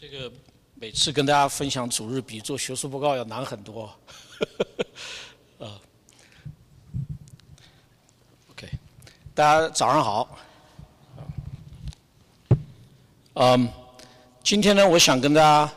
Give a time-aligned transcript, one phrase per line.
[0.00, 0.32] 这个
[0.76, 3.84] 每次跟大家分享主日比做学术报告要难很多。
[5.58, 5.68] 啊，
[8.50, 8.66] OK，
[9.34, 10.38] 大家早上好。
[13.34, 13.68] 嗯，
[14.42, 15.70] 今天呢，我想跟大家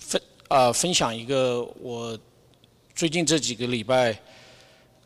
[0.00, 2.18] 分啊分享一个我
[2.96, 4.20] 最近这几个礼拜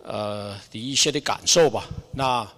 [0.03, 1.85] 呃的一些的感受吧。
[2.11, 2.51] 那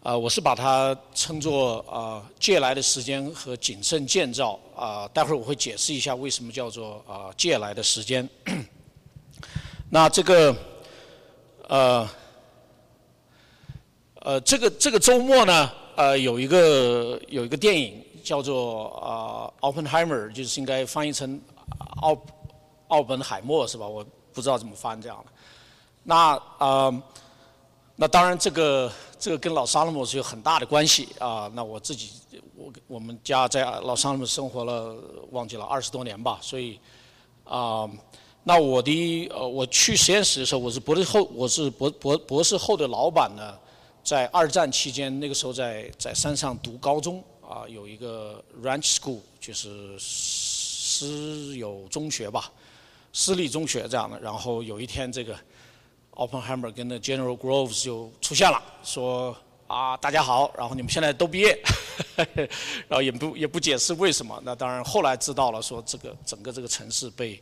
[0.00, 5.08] 啊，我是把它称作啊借来的时间和谨慎建造啊。
[5.08, 8.26] 待会儿我会解释一下为什么叫做啊借来的时间。
[9.90, 10.56] 那这个
[11.66, 12.08] 呃
[14.20, 21.38] 呃这个这个周末呢呃有一个有一个电影叫做啊奥本海默，就是应该翻译成
[22.00, 22.16] 奥
[22.86, 23.86] 奥本海默是吧？
[23.86, 25.32] 我不知道怎么翻这样的。
[26.04, 27.02] 那啊
[27.96, 28.90] 那当然这个。
[29.18, 31.50] 这个跟老沙勒姆是有很大的关系啊。
[31.54, 32.10] 那我自己，
[32.54, 34.96] 我我们家在老沙勒姆生活了，
[35.32, 36.38] 忘记了二十多年吧。
[36.40, 36.78] 所以
[37.44, 37.88] 啊，
[38.44, 43.58] 那我的呃，我去实验室的时候，我是博士后，我是博博博士后的老板呢，
[44.04, 52.52] 在二战期间，那个时候在在山上读高中啊，有一个 Ranch School，就是私有中学吧，
[53.12, 54.20] 私立中学这样的。
[54.20, 55.36] 然后有一天这个。
[56.18, 59.36] Oppenheimer 跟那 General Groves 就出现了，说
[59.68, 61.56] 啊大家好，然后你们现在都毕业，
[62.88, 64.36] 然后也不也不解释为什么。
[64.44, 67.40] 那当然后来知道了，说这个整个这个城市被，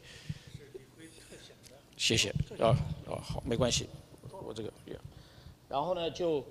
[1.96, 2.28] 谢谢
[2.60, 2.76] 啊
[3.08, 3.88] 啊好没关系，
[4.44, 4.70] 我这个，
[5.70, 6.44] 然后呢就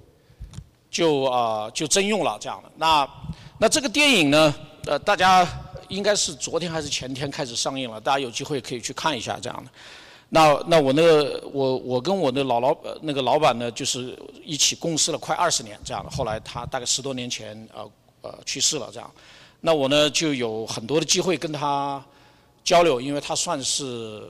[0.90, 2.72] 就啊就征用了这样的。
[2.76, 3.08] 那
[3.60, 4.56] 那这个电影呢，
[4.88, 5.48] 呃大家
[5.90, 9.70] 应该是昨天还是前天开始上映了，大家有机会可以去看一下这样的。
[10.28, 16.10] 那那我那个我我跟我的老老那个老板呢，就是一起共事了快二十年这样的。
[16.10, 17.90] 后来他大概十多年前呃
[18.22, 19.10] 呃去世了这样。
[19.62, 22.04] 那我呢就有很多的机会跟他
[22.64, 24.24] 交流，因为他算是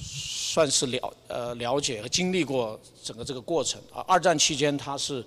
[0.00, 4.04] 算是了呃了解和经历过整个这个过程啊。
[4.06, 5.24] 二战期间他是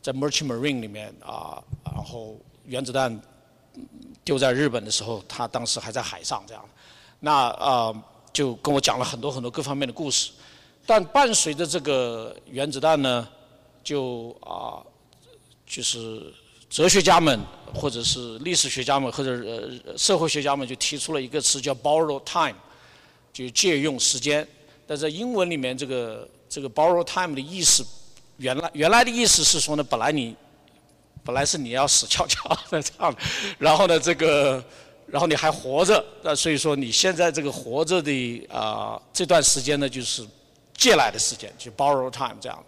[0.00, 3.20] 在 Merchant Marine 里面啊，然后原子弹
[4.24, 6.64] 丢在日本的时候，他当时还在海上这样。
[7.20, 7.94] 那啊。
[8.34, 10.32] 就跟我讲了很多很多各方面的故事，
[10.84, 13.28] 但伴随着这个原子弹呢，
[13.84, 14.82] 就啊，
[15.64, 16.34] 就是
[16.68, 17.40] 哲学家们
[17.72, 22.56] 或者是历史学家们或者呃社会学家们就提出了一个词叫 borrow time，
[23.32, 24.46] 就借用时间。
[24.84, 27.86] 但在英文里面，这个这个 borrow time 的意思，
[28.38, 30.34] 原来原来的意思是说呢，本来你
[31.22, 33.16] 本来是你要死翘翘的这样，
[33.60, 34.60] 然后呢这个。
[35.14, 40.26] 然后你还活着，那所以说你现在这个活着的啊这段时间呢，就是
[40.76, 42.64] 借来的时间，就 borrow time 这样。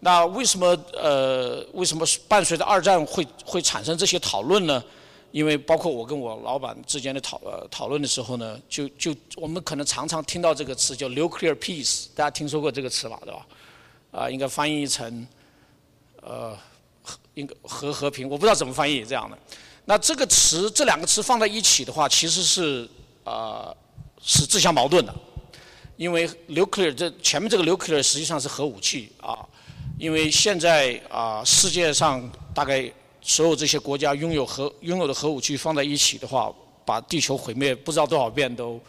[0.00, 4.82] 那为什么呃为什么伴随着二战会会产生这些讨论呢？
[5.30, 13.46] 因为包括我跟我老板之间的讨呃讨论的时候呢，就就我们可能常常听到这个词叫 nuclear peace，大家听说过这个词吧，对吧？
[14.10, 15.24] 啊，应该翻译成
[16.20, 16.58] 呃
[17.04, 19.38] 和应该核和平，我不知道怎么翻译这样的。
[19.88, 22.88] 那这个词，这两个词放在一起的话，其实是
[23.22, 23.72] 啊
[24.20, 25.14] 是自相矛盾的，
[25.96, 29.46] 因为 nuclear 这前面这个 nuclear 实际上是核武器啊，
[29.96, 32.92] 因为现在啊世界上大概
[33.22, 36.52] 所有这些国家拥有核拥有的核武器放在一起的话，
[36.84, 38.80] 把地球毁灭不知道多少遍都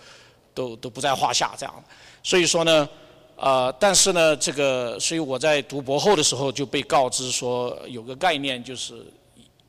[0.55, 1.83] 都都不在话下这样，
[2.23, 2.89] 所以说呢，
[3.35, 9.05] 呃但是呢这个所以我在读博后的时候就被告知说有个概念就是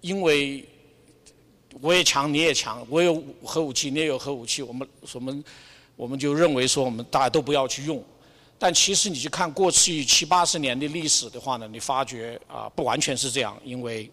[0.00, 0.66] 因为。
[1.80, 5.44] 我也强，你也强，我有核武器，你也有核武器，我们我们
[5.96, 8.02] 我们就认为说，我们大家都不要去用。
[8.58, 14.10] 但其实你去看过去七八十年的历史的话呢，你发觉啊，不完全是这样，因为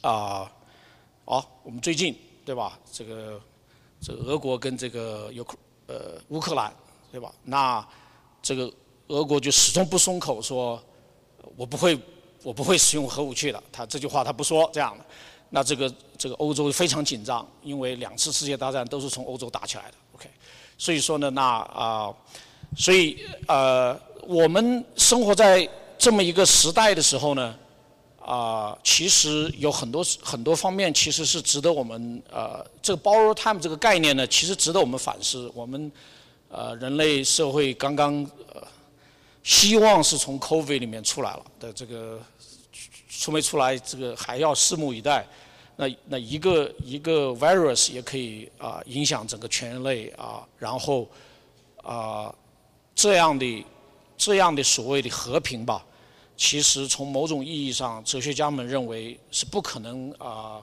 [0.00, 0.50] 啊，
[1.26, 2.78] 哦，我们最近对吧？
[2.90, 3.40] 这个
[4.00, 5.46] 这个俄国跟这个有
[5.86, 6.74] 呃乌克兰
[7.10, 7.30] 对吧？
[7.42, 7.86] 那
[8.40, 8.72] 这个
[9.08, 10.82] 俄国就始终不松口说，
[11.56, 11.98] 我不会
[12.42, 15.04] 我不会使用核武器的，他这句话他不说这样的。
[15.54, 20.28] 那这个这个欧洲非常紧张，因为两次世界大战都是从欧洲打起来的，OK，
[20.76, 22.12] 所以说呢，那啊，
[22.76, 23.96] 所以呃，
[24.26, 27.54] 我们生活在这么一个时代的时候呢，
[28.20, 35.48] 啊，其实有很多很多方面其实是值得我们呃，这个 borrow time 这个概念呢，其实值得我们反思。
[35.54, 35.92] 我们
[36.48, 38.60] 呃，人类社会刚刚呃，
[39.44, 42.20] 希望是从 COVID 里面出来了的这个
[43.08, 45.24] 出没出来，这个还要拭目以待。
[45.76, 51.08] 那那一个一个 virus 也可以啊影响整个全人类啊，然后
[51.82, 52.34] 啊
[52.94, 53.64] 这样的
[54.16, 55.84] 这样的所谓的和平吧，
[56.36, 60.62] 其实从某种意义上，哲学家们认为是不可能啊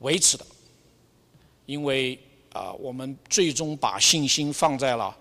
[0.00, 0.44] 维持的。
[1.66, 2.18] 因为
[2.52, 5.16] 啊，我们最终把信心放在了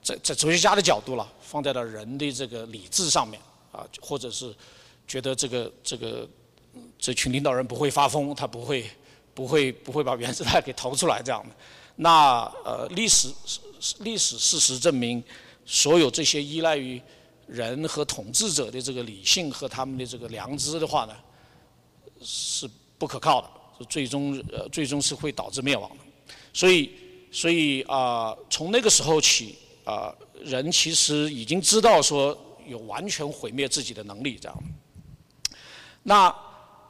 [0.00, 3.40] 在在哲学家的角度了，放在了人的这个理智上面
[3.72, 4.54] 啊，或者是
[5.08, 6.28] 觉得这个这个
[7.02, 8.88] 这群领导人不会发疯，他不会
[9.34, 11.54] 不会不会把原子弹给投出来这样的。
[11.96, 13.28] 那呃，历史
[13.98, 15.20] 历史事实证明，
[15.66, 17.02] 所有这些依赖于
[17.48, 21.16] 人和统治者的这个理性和他们的这个良知的话呢，
[22.20, 26.32] 是不可靠的，最终呃最终是会导致灭亡的。
[26.52, 26.92] 所以
[27.32, 30.14] 所以啊，从那个时候起啊，
[30.44, 34.62] 人其实已经知道说有完全毁灭自己的能力这样。
[36.04, 36.32] 那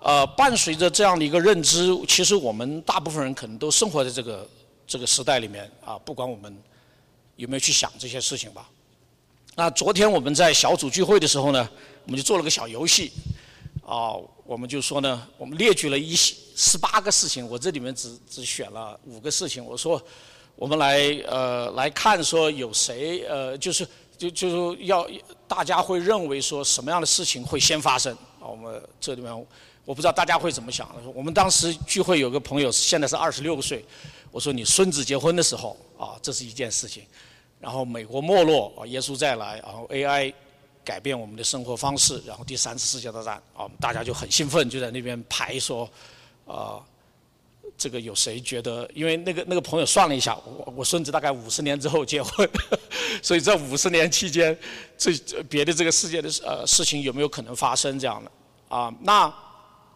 [0.03, 4.49] 呃，伴随着这样的一个认知，其实我们大部分人可能都生活在这个
[4.85, 6.53] 这个时代里面啊，不管我们
[7.37, 8.69] 有没有去想这些事情吧。
[9.55, 11.69] 那昨天我们在小组聚会的时候呢，
[12.05, 13.13] 我们就做了个小游戏，
[13.87, 14.15] 啊，
[14.45, 19.65] 我们就说呢，我们列举了一十八个事情，我这里面只只选了五个事情。
[19.65, 20.03] 我说，
[20.57, 20.99] 我们来
[21.29, 23.87] 呃来看说有谁呃就是
[24.19, 25.09] 就就是要
[25.47, 28.49] 大家会认为说什么样的事情会先发生啊？
[28.49, 29.47] 我们这里面
[29.85, 30.89] 我不知道大家会怎么想。
[31.15, 33.85] 我们当时聚会有个朋友现在是二十六岁，
[34.31, 37.03] 我说你孙子结婚的时候啊，这是一件事情。
[37.61, 40.35] 然后美国没落啊，耶稣再来，然后 AI
[40.85, 45.89] 改变我们的生活方式，然后第三次世界大战啊，大家就很兴奋，就在那边排说，
[46.45, 46.83] 啊，
[47.79, 48.91] 这个有谁觉得？
[48.95, 52.49] 因为那个那个朋友算了一下，我我孙子大概五十年之后结婚，
[53.23, 54.59] 所以这五十年期间，
[54.99, 55.13] 这
[55.49, 58.31] 别的这个世界的呃事情有没有可能发生这样的？
[58.77, 59.33] 啊，那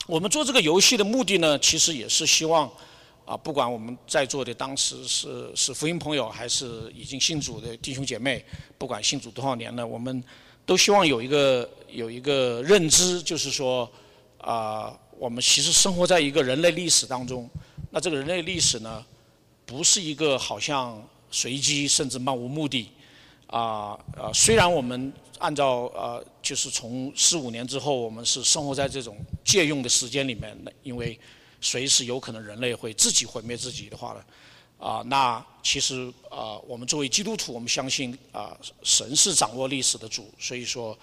[0.06, 2.70] 我们做这个游戏的目的呢，其实也是希望。
[3.26, 8.44] 啊，不管我们在座的当时是是福音朋友，还是已经信主的弟兄姐妹，
[8.79, 10.23] 不管信主多少年了，我们
[10.64, 13.91] 都希望有一个有一个认知，就是说，
[14.38, 17.50] 啊，我们其实生活在一个人类历史当中。
[17.91, 19.05] 那这个人类历史呢，
[19.64, 22.88] 不是一个好像随机甚至漫无目的。
[23.49, 31.19] 啊啊，虽然我们按照呃，就是从四五年之后，我们是生活在这种借用的时间里面的，因为。
[31.59, 34.25] 随时有可能人类会自己毁灭自己的话呢，
[34.79, 40.97] 啊，那其实啊，我们作为基督徒，我们相信啊，神是掌握历史的主，所以说，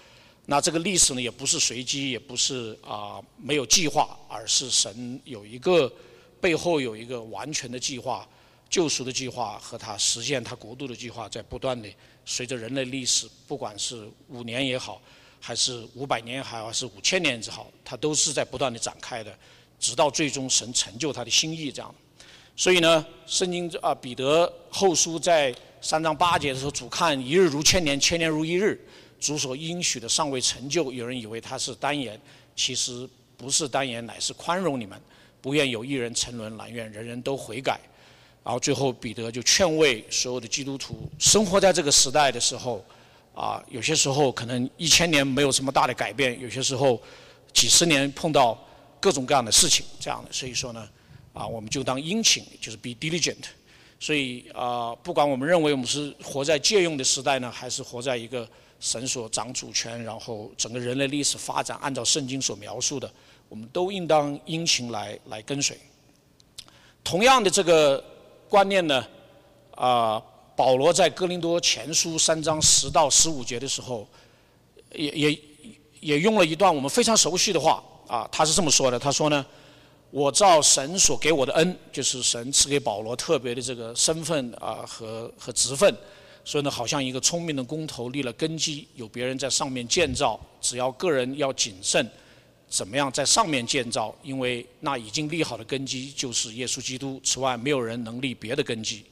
[0.46, 5.92] 那这个历史呢，也不是随机，也不是啊没有计划，而是神有一个
[6.40, 8.26] 背后有一个完全的计划，
[8.70, 11.88] 救赎的计划和他实现他国度的计划，在不断的
[12.24, 15.00] 随着人类历史，不管是五年也好，
[15.40, 19.36] 还是五百年也好，还是五千年也好，它都是在不断的展开的。
[19.78, 21.94] 直到最终神成就他的心意，这样。
[22.56, 28.80] 所以呢，圣经啊，彼得后书在三章八节的时候，主看一日如千年，千年如一日。
[29.20, 32.20] 主所应许的尚未成就，有人以为他是单言，
[32.54, 35.00] 其实不是单言，乃是宽容你们，
[35.40, 37.80] 不愿有一人沉沦，但愿人人都悔改。
[38.44, 42.84] 然后最后彼得就劝慰所有的基督徒，生活在这个时代的时候，
[43.34, 47.02] 啊，有些时候可能一千年没有什么大的改变，有些时候
[47.52, 48.56] 几十年碰到。
[49.00, 50.88] 各种各样的事情，这样的，所以说呢，
[51.34, 53.44] 啊，我们就当殷勤，就是 be diligent。
[54.00, 58.48] 所以啊，不管我们认为我们是活在借用的时代呢，还是活在一个
[58.80, 63.12] 神所掌主权，然后整个人类历史发展按照圣经所描述的，
[63.50, 65.78] 我们都应当殷勤来来跟随。
[67.02, 68.02] 同样的这个
[68.48, 69.06] 观念呢，
[69.74, 70.22] 啊，
[70.56, 74.06] 保罗在哥林多前书三章十到十五节的时候，
[74.92, 75.40] 也也
[76.00, 77.82] 也用了一段我们非常熟悉的话。
[78.06, 78.98] 啊，他是这么说的。
[78.98, 79.44] 他说呢，
[80.10, 85.92] 我照神所给我的恩，就是神赐给保罗特别的这个身份啊和和职分，
[86.44, 92.06] 所以呢，好像一个聪明的工头立了根基，有别人在上面建造，只要个人要谨慎，
[92.74, 94.12] 怎么样在上面建造？
[94.20, 99.04] 因为那已经立好的根基就是耶稣基督，此外没有人能立别的根基。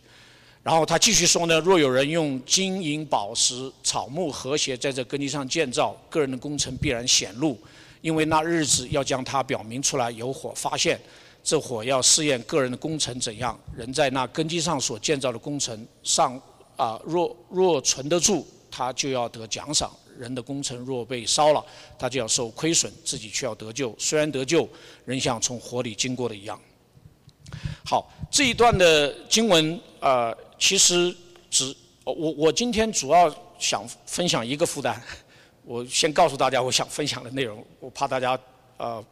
[0.65, 7.57] 然后他继续说呢，若有人用金银宝石、草木和谐在这根基上建造，个人的工程必然显露。
[8.01, 11.01] 因为那日子要将它表明出来，有火发现，
[11.45, 13.57] 这火要试验个人的工程怎样。
[13.77, 16.35] 人在那根基上所建造的工程上，
[16.77, 19.89] 啊，若若存得住，他就要得奖赏；
[20.19, 21.65] 人的工程若被烧了，
[21.99, 23.95] 他就要受亏损，自己却要得救。
[23.99, 24.69] 虽然得救，
[25.05, 26.61] 人像从火里经过的一样。
[27.85, 31.15] 好，这一段的经文，呃，其实
[31.51, 35.01] 只我我今天主要想分享一个负担。
[35.65, 38.39] 我先告诉大家我想分享的内容，我怕大家
[38.79, 39.05] 呃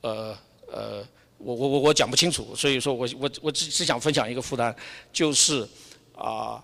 [0.00, 0.38] 呃
[0.72, 1.06] 呃，
[1.36, 4.74] 我我我我讲不清楚，所以说我我我只只想分享一个负担，
[5.12, 5.68] 就是
[6.14, 6.62] 啊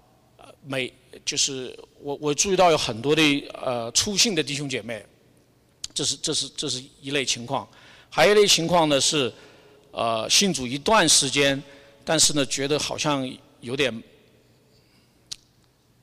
[0.63, 0.91] 每
[1.25, 3.23] 就是我我注意到有很多的
[3.55, 5.03] 呃粗信的弟兄姐妹，
[5.95, 7.67] 这是这是这是一类情况，
[8.11, 9.33] 还有一类情况呢是
[9.91, 11.61] 呃信主一段时间，
[12.05, 13.27] 但是呢，觉得好像
[13.63, 14.03] 有点。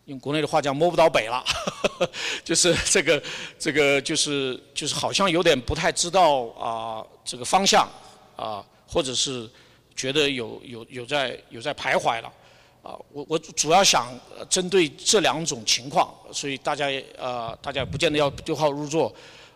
[0.06, 1.46] 用国内的话讲摸不到北了，
[2.44, 3.22] 就是这个
[3.60, 7.88] 这个就是就是好像有点不太知道啊这个方向
[8.36, 9.48] 啊，或者是
[9.96, 12.34] 觉得有有有在有在徘徊了
[12.82, 12.98] 啊。
[13.12, 14.08] 我我主要想
[14.50, 19.14] 针对这两种情况，所以大家呃大家不见得要对号入座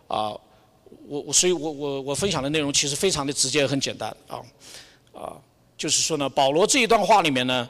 [0.08, 0.34] 啊。
[1.08, 4.40] 我我所以我我我分享的内容其实非常的直接很简单啊
[5.12, 5.36] 啊，
[5.76, 7.68] 就是说呢，保罗这一段话里面呢。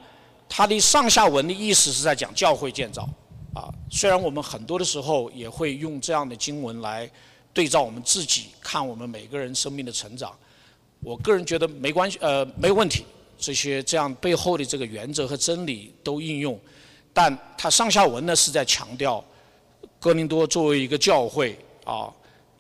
[0.49, 3.03] 他的上下文的意思是在讲教会建造，
[3.53, 7.11] 啊，虽然我们很多的时候也会用这样的经文来
[7.53, 10.33] 对照我们自己看我们每个人生命的成长，
[11.01, 13.05] 我个人觉得没关系，呃，没有问题，
[13.39, 16.59] 这些这样背后的这个原则和真理都应用，
[17.13, 19.25] 但它上下文呢是在强调
[19.99, 22.13] 哥林多作为一个教会啊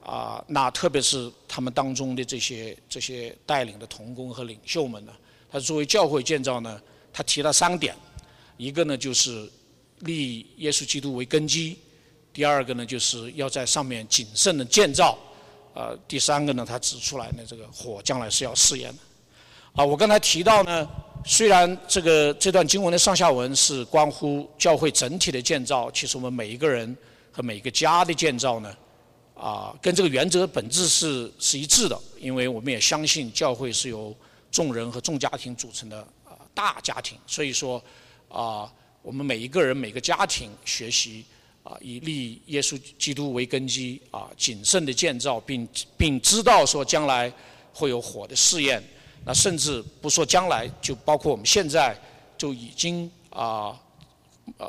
[0.02, 5.12] 啊，那特别是他们当中的这些这些带领的同工和领袖们呢，
[5.50, 6.80] 他作为教会建造呢。
[7.18, 7.96] 他提了三点，
[8.58, 9.50] 一个呢就是
[10.00, 11.78] 立耶稣基督为根基，
[12.30, 15.18] 第二个呢就是要在上面谨慎的建造，
[15.72, 18.98] 呃，第三个呢他指出来呢这个火将来是要试验的。
[19.76, 20.88] 啊，我刚才提到呢，
[21.22, 26.96] 虽然这个这段经文的上下文是关乎教会整体的建造，其实我们每一个人
[27.30, 28.74] 和每一个家的建造呢，
[29.34, 34.16] 啊，跟这个原则本质是是一致的，因为我们也相信教会是由
[34.50, 36.06] 众人和众家庭组成的。
[36.54, 37.76] 大家庭，所以说，
[38.30, 41.22] 啊，我们每一个人、每个家庭学习
[41.62, 45.68] 啊，以立耶稣基督为根基啊，谨慎的建造，并
[45.98, 47.30] 并知道说将来
[47.74, 48.82] 会有火的试验。
[49.26, 51.94] 那甚至不说将来，就包括我们现在
[52.38, 53.78] 就已经啊，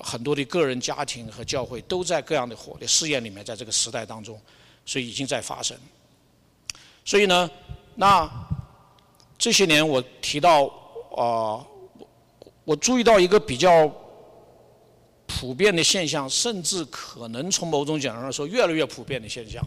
[0.03, 4.37] 很多的个人、家庭和教会都在各样的火的试验里面，在这个时代当中，
[4.85, 5.77] 所以已经在发生。
[7.05, 7.49] 所以呢，
[7.95, 8.29] 那
[9.37, 10.65] 这些年我提到
[11.15, 11.63] 啊。
[12.67, 13.89] 我注意到一个比较
[15.25, 19.65] 普遍的现象，甚至可能从某种角度上说越来越普遍的现象。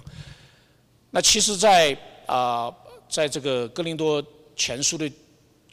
[1.11, 2.71] 那其实，在啊，
[3.09, 4.23] 在这个哥林多
[4.61, 5.11] 前书的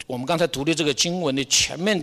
[0.06, 2.02] 我们刚才读的这个经文的前面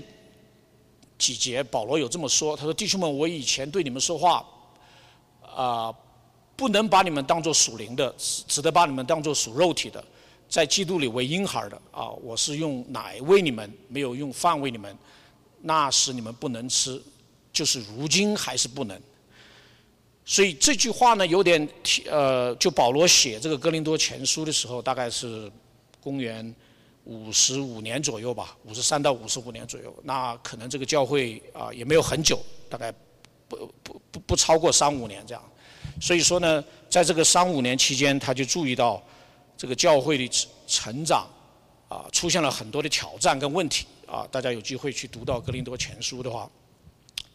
[1.17, 4.45] 几节，保罗有这么说：“他说，弟兄们，我以前对你们说话
[5.41, 5.91] 啊，
[6.55, 10.03] 不能把你们当作属灵的，只得把你们当作属肉体的，
[10.47, 14.95] 在基督里为婴孩的啊，我是用奶喂你们，没有用饭喂你们。”
[15.67, 17.01] 那时你们不能吃，
[17.51, 19.01] 就是如今还是不能。
[20.23, 21.67] 所以这句话呢，有点
[22.07, 25.51] 呃，就保罗写这个哥林多前书的时候，大概是
[25.99, 26.53] 公元
[27.05, 29.95] 五十五年左右吧，五十三到五十五年左右。
[30.03, 32.91] 那可能这个教会啊也没有很久，大概
[33.47, 35.43] 不不不不超过三五年这样。
[36.01, 39.01] 所以说呢，在这个三五年期间，他就注意到
[39.57, 41.27] 这个教会的成长
[41.87, 43.85] 啊出现了很多的挑战跟问题。
[44.07, 46.47] 啊，大家有机会去读到《格林多前书》的话，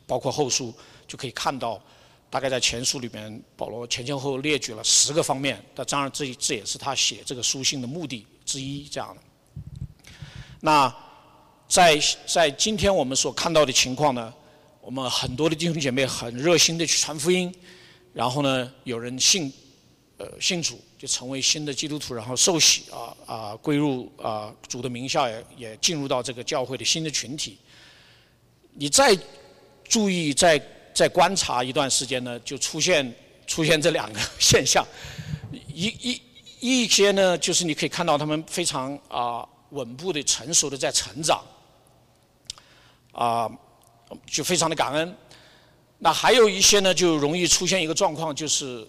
[0.06, 0.72] 包括后书，
[1.08, 1.82] 就可以看到，
[2.30, 5.60] 大概在前书里面，保罗前前后后列举了十个方面。
[5.74, 8.84] 那当然，这这也是他写这个书信的目的之一。
[8.88, 9.22] 这样的。
[10.60, 10.94] 那
[11.68, 14.32] 在在今天我们所看到的情况呢，
[14.80, 17.52] 我们很多的弟兄姐妹很热心的去传福音，
[18.12, 19.52] 然后呢，有人信，
[20.16, 20.80] 呃，信主。
[21.00, 27.56] 就成为新的基督徒，然后受洗啊啊归入啊主的名下，也也进入到这个教会的新的群体。
[28.74, 29.18] 你再
[29.88, 30.60] 注意，再
[30.92, 33.14] 再观察一段时间呢，就出现
[33.46, 34.86] 出现这两个 现象。
[35.72, 36.20] 一一
[36.82, 41.42] 一些呢，就是你可以看到他们非常啊稳步的、成熟的在成长，
[43.12, 43.50] 啊
[44.26, 45.16] 就非常的感恩。
[45.98, 48.86] 那还有一些呢，就容易出现一个状况，就是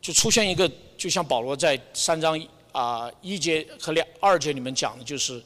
[0.00, 0.70] 就出现一个。
[0.96, 2.40] 就像保罗在三章
[2.70, 5.42] 啊一节和两二节里面讲的，就是，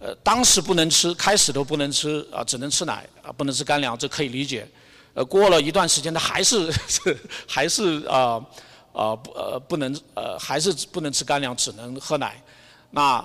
[0.00, 4.66] 呃，当时不能吃，开始都不能吃啊，只能吃奶啊，不能吃干粮，这可以理解。
[5.12, 6.72] 呃，过了一段时间，他还是
[7.46, 8.42] 还是啊
[8.94, 12.42] 啊不呃不能呃还是不能吃干粮，只能喝奶。
[12.90, 13.24] 那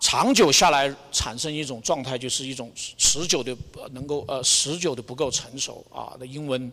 [0.00, 3.56] 长久下来产生一种状态，就是一种持久的
[3.92, 6.16] 能够呃持久的不够成熟啊。
[6.18, 6.70] 那英文。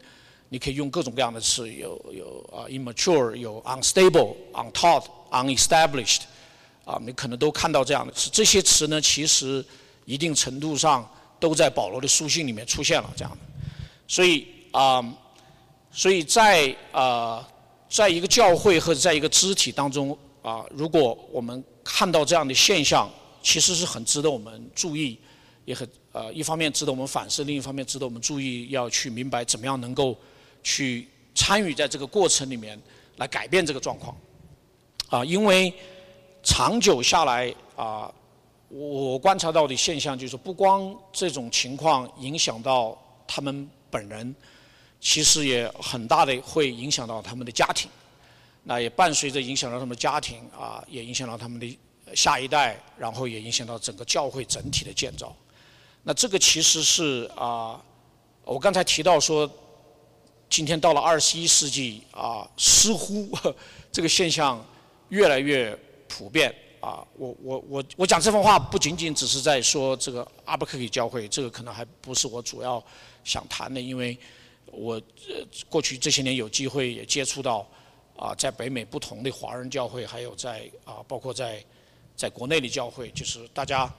[0.47, 6.19] 你可以用各种各样的词，有有啊，immature，有 unstable，untaught，unestablished，
[6.85, 8.29] 啊，你可能都看到这样的词。
[8.31, 9.65] 这些词呢，其实
[10.05, 11.03] 一定程度上
[11.39, 13.39] 都在保罗的书信里面出现了这样的。
[14.07, 15.03] 所以啊，
[15.91, 17.49] 所以在啊，
[17.89, 23.09] 在一个教会或者在一个肢体当中啊，如果我们看到这样的现象，
[23.41, 25.17] 其实是很值得我们注意，
[25.63, 30.17] 也很呃，一方面值得我们反思，另一方面值得我们注意，要去明白怎么样能够。
[30.67, 32.75] 去参与在这个过程里面
[33.17, 34.17] 来改变这个状况，
[35.09, 35.71] 啊，因为
[36.41, 38.11] 长久下来啊，
[38.67, 44.35] 我观察到的现象就是，不光这种情况影响到他们本人，
[44.99, 47.87] 其实也很大的会影响到他们的家庭。
[48.67, 51.79] 那也伴随着影响到他们家庭啊，也影响到他们的
[52.15, 55.35] 下一代，然后也影响到整个教会整体的建造。
[56.01, 57.79] 那这个其实是啊，
[58.43, 59.47] 我刚才提到说，
[60.49, 63.29] 今天到了二十一世纪啊，似乎
[63.91, 64.65] 这个现象
[65.09, 67.05] 越来越普遍啊。
[67.17, 72.83] 我我我我讲这番话不仅仅只是在说这个阿伯克里教会，这个可能还不是我主要
[73.23, 74.17] 想谈的，因为
[74.65, 77.63] 我呃过去这些年有机会也接触到。
[78.17, 81.61] 啊，在北美不同的华人教会，还有在啊，包括在
[82.15, 83.91] 在国内的教会，就是大家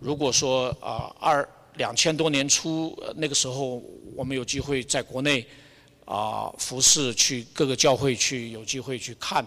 [0.00, 3.80] 如果说啊，二两千多年初那个时候，
[4.16, 5.46] 我们有机会在国内
[6.04, 9.46] 啊服侍，去各个教会去有机会去看，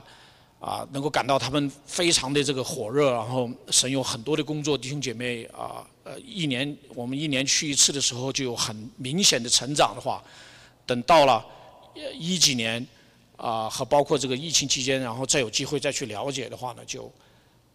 [0.62, 10.24] 啊，能够感到他们非常的这个火热，然后神有很多的工作，弟兄姐妹啊，呃，一年我们一年去一次的时候就有很明显的成长的话，
[10.86, 11.46] 等到了
[12.18, 12.88] 一几年。
[13.38, 17.12] 啊，和包括这个疫情期间，然后再有机会再去了解的话呢，就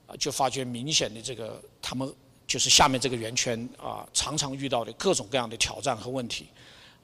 [0.06, 2.10] 啊就发觉明显的这个他们
[2.46, 6.46] 就是下面这个圆圈啊，常常遇到的各种各样的挑战和问题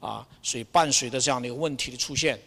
[0.01, 2.41] 啊，所以伴随着这样的一个问题的出现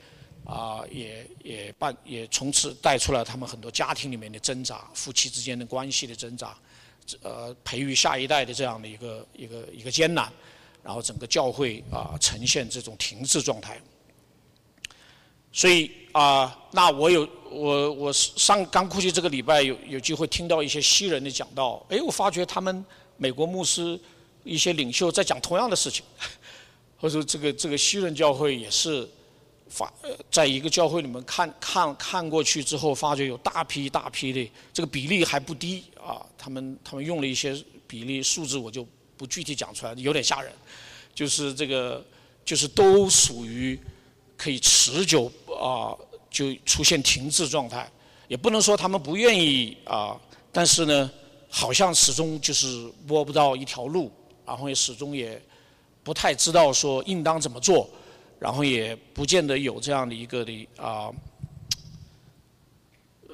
[0.45, 6.57] 啊，也也伴也从此带出了他们很多家庭里面的挣扎，夫妻之间的关系的挣扎，
[7.21, 10.31] 呃，培育下一代的这样的一个一个一个艰难，
[10.83, 13.79] 然后整个教会啊呈现这种停滞状态。
[15.51, 22.85] 所以啊，那我有我我上刚过去这个礼拜有有机会听到一些西人的讲道，哎，我发觉他们
[23.17, 23.99] 美国牧师
[24.43, 26.03] 一些领袖在讲同样的事情，
[26.97, 29.07] 或者这个这个西人教会也是
[29.69, 29.91] 发
[30.31, 38.87] 在一个教会里面看看看过去之后，发觉有大批大批的这个比例还不低啊，他们他们用了一些比例数字，我就
[39.17, 40.51] 不具体讲出来，有点吓人，
[41.15, 42.05] 就是这个
[42.45, 43.79] 就是都属于。
[44.39, 45.29] 可以持久
[45.61, 45.91] 啊，
[46.31, 47.91] 就出现停滞状态，
[48.29, 50.17] 也不能说他们不愿意啊，
[50.49, 51.11] 但是呢，
[51.49, 54.09] 好像始终就是摸不到一条路，
[54.45, 55.41] 然后也始终也
[56.03, 57.89] 不太知道说应当怎么做，
[58.39, 61.11] 然后也不见得有这样的一个的啊，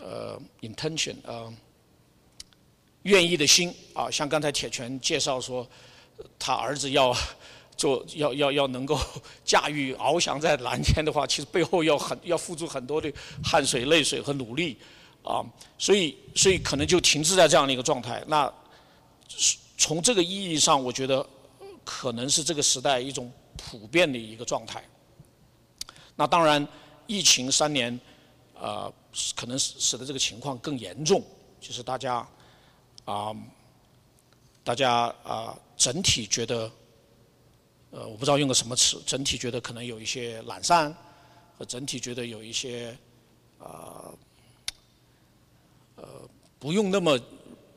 [0.01, 1.53] 呃，intention 啊，
[3.03, 5.69] 愿意的心啊，像刚才铁拳介绍说，
[6.39, 7.15] 他儿子要。
[7.77, 8.97] 做要要要能够
[9.43, 13.11] 驾驭翱翔在蓝天的话，其实背后要很要付出很多的
[13.43, 14.77] 汗水、泪水和努力，
[15.23, 15.43] 啊，
[15.77, 18.23] 所以所以可能就停滞在这样的一个状态。
[18.27, 18.51] 那
[19.77, 21.25] 从这个意义上，我觉得
[21.83, 24.81] 可能是这个时代一种普遍的一个状态。
[26.15, 26.65] 那当然，
[27.07, 27.99] 疫情三年，
[28.53, 28.91] 呃，
[29.35, 31.21] 可能使使得这个情况更严重，
[31.59, 32.25] 就是大家
[33.03, 33.35] 啊，
[34.63, 36.71] 大家啊，整体觉得。
[37.91, 40.93] 呃，我不知道用个什么词，整体觉得可能有一些懒散，
[41.57, 42.97] 和整体觉得有一些，
[43.57, 44.11] 啊，
[45.95, 46.03] 呃，
[46.59, 47.17] 不用那么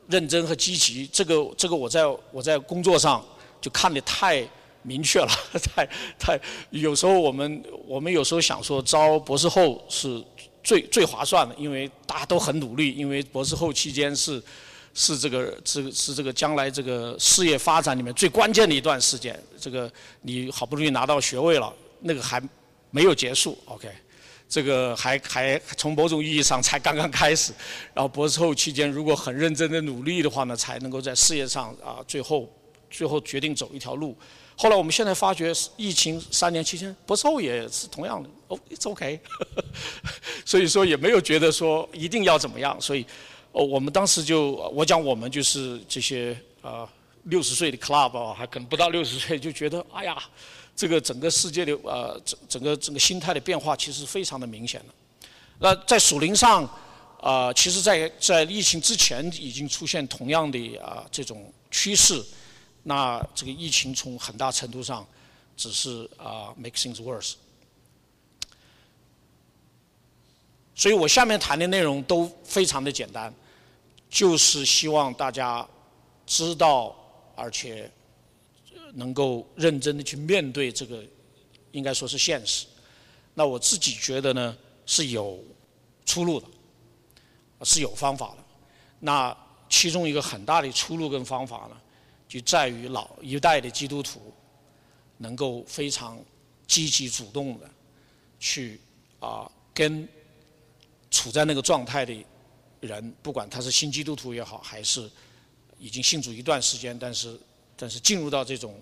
[0.07, 1.07] 认真和积极。
[1.07, 3.23] 这个这个，我在我在工作上
[3.61, 4.45] 就看得太
[4.81, 5.31] 明确了，
[5.73, 6.41] 太太。
[6.71, 10.21] 有时候我们我们有时候想说招博士后是
[10.61, 14.43] 最最划算的，因为大家都很努力，因为博士后期间是。
[15.01, 19.41] 是这个，这个是这个将来这个事业发展里面最关键的一段时间。
[19.57, 19.89] 这个
[20.23, 22.41] 你好不容易拿到学位了，那个还
[22.91, 23.87] 没有结束，OK？
[24.49, 27.53] 这个还还从某种意义上才刚刚开始。
[27.93, 32.53] 然后博士后期间如果很认真的努力的话呢，才能够在事业上啊最后
[32.91, 34.13] 最后决定走一条路。
[34.57, 39.17] 后来我们现在发觉，疫情三年期间，博士后也是同样的，哦，It's OK。
[40.43, 43.05] 所以说也没有觉得说一定要怎么样，所以。
[43.51, 46.87] 哦，我们当时就我讲我们就是这些啊
[47.23, 50.17] 六十岁的 club 啊，还可能不到六十岁就觉得哎呀，
[50.75, 54.93] 这个整个世界的呃整整个整个心态的变化其实非常的明显的。
[55.59, 56.63] 那在属灵上
[57.21, 62.23] 啊，其实在在疫情之前已经出现同样的啊这种趋势。
[62.83, 65.05] 那这个疫情从很大程度上
[65.57, 67.33] 只是啊 make things worse。
[70.73, 73.31] 所以我下面谈的内容都非常的简单，
[74.09, 75.67] 就是希望大家
[76.25, 76.95] 知道，
[77.35, 77.89] 而且
[78.93, 81.03] 能够认真的去面对这个，
[81.71, 82.65] 应该说是现实。
[83.33, 85.41] 那我自己觉得呢，是有
[86.05, 86.47] 出路的，
[87.63, 88.43] 是有方法的。
[88.99, 89.35] 那
[89.69, 91.79] 其中一个很大的出路跟方法呢，
[92.27, 94.33] 就在于老一代的基督徒
[95.17, 96.19] 能够非常
[96.67, 97.69] 积极主动的
[98.39, 98.81] 去
[99.19, 100.07] 啊跟。
[101.11, 102.13] 处在那个状态的
[102.81, 105.09] 人，不管他是新基督徒也好，还是
[105.77, 107.39] 已经信主一段时间，但是
[107.75, 108.79] 但是进入到这种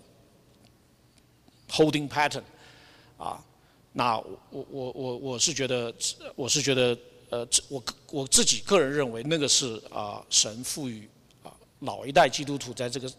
[1.69, 2.43] holding pattern
[3.17, 3.43] 啊，
[3.93, 5.93] 那我我我我是觉得
[6.35, 6.97] 我是觉得
[7.29, 11.09] 呃，我我自己个人认为那个是啊神赋予
[11.43, 13.11] 啊老一代基督徒在这个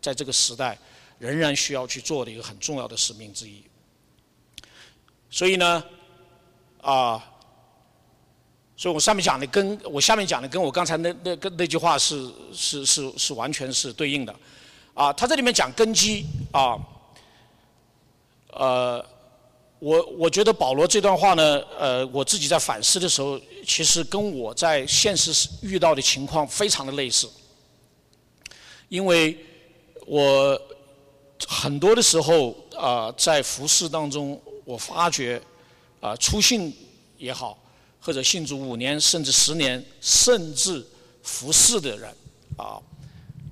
[0.00, 0.78] 在这个时代
[1.18, 3.62] 仍然需要去做的一个很重要的使命之一。
[5.30, 5.84] 所以呢
[6.80, 7.32] 啊。
[8.76, 14.34] 所以我上面讲的跟我下面讲的跟我刚才那那个那句话是是是是完全是对应的，
[14.92, 16.78] 啊，他这里面讲根基啊，
[18.52, 19.02] 呃，
[19.78, 27.26] 我我觉得保罗这段话呢，呃，我自己在反思的时候，其实跟我在现实遇到的情况非常的类似，
[28.90, 29.38] 因为
[30.06, 30.60] 我
[31.48, 35.40] 很多的时候啊，在服饰当中，我发觉
[36.00, 36.76] 啊，出信
[37.16, 37.58] 也好。
[38.06, 40.86] 或者信主五年甚至十年甚至
[41.24, 42.08] 服侍的人
[42.56, 42.80] 啊，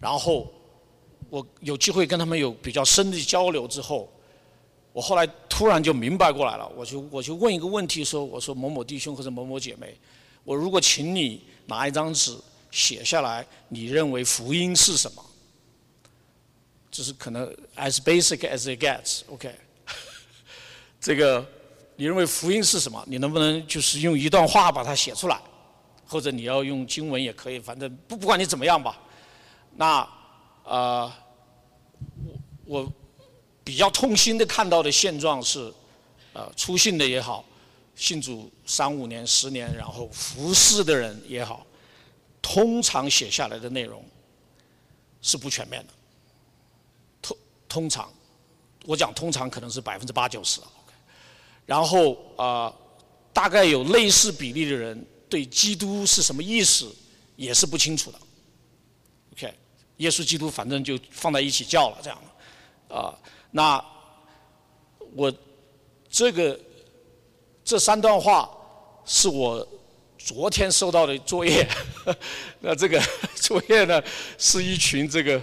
[0.01, 0.49] 然后
[1.29, 4.09] 我有机会跟他们有比较深的交流之后，
[4.93, 9.99] 我后来突然就明白过来了，我就我就问一个问题说，我说某某弟兄或者某某姐妹，
[10.45, 12.38] 我如果请你拿一张纸
[12.71, 15.25] 写下来，你认为福音是什么？
[16.93, 19.53] 就是可能 as basic as it gets，OK，
[21.01, 21.45] 这个。
[21.96, 23.02] 你认为福音是什么？
[23.07, 25.40] 你能不能就是用一段话把它写出来，
[26.07, 29.00] 或者你要用经文也可以，反正不不管你怎么样吧。
[29.76, 30.09] 那
[30.64, 31.16] 啊，
[32.64, 32.92] 我我
[33.62, 35.72] 比较痛心的看到的现状是，
[36.33, 37.44] 呃，出信的也好，
[37.94, 41.64] 信主三五年、十年，然后服侍的人也好，
[42.42, 44.04] 通常写下来的内容
[45.22, 45.92] 是不全面的。
[47.22, 47.37] 通
[47.68, 48.12] 通常，
[48.85, 50.61] 我讲通常可能是百分之八九十。
[51.66, 52.72] 然后啊，
[53.33, 56.94] 大概有类似比例的人对基督是什么意思
[57.37, 58.18] 也是不清楚的。
[59.33, 59.55] OK，
[59.96, 62.22] 耶稣基督反正就放在一起叫了这样
[62.88, 63.18] 啊。
[63.50, 63.83] 那
[65.14, 65.33] 我
[66.11, 66.61] 这个
[67.64, 68.50] 这三段话
[69.07, 69.66] 是我
[70.18, 71.66] 昨天收到的作业。
[72.61, 73.03] 那这个
[73.37, 74.03] 作业呢，
[74.37, 75.42] 是一群这个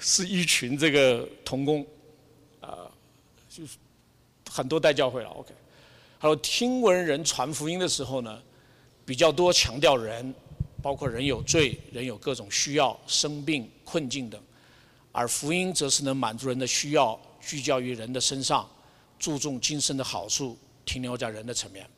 [0.00, 1.84] 是一群这个童工
[2.60, 2.88] 啊，
[3.48, 3.76] 就是。
[4.50, 5.54] 很多代教会了，OK。
[6.20, 8.42] 还有听闻人传福音的时候呢，
[9.04, 10.34] 比较多强调人，
[10.82, 14.40] 包括人有罪，人有各种需要、生病、困境等，
[15.12, 18.68] 而福音则是能满足人的需要，聚焦于人的身上，
[19.16, 21.88] 注重今生的好处，停留在人的层面。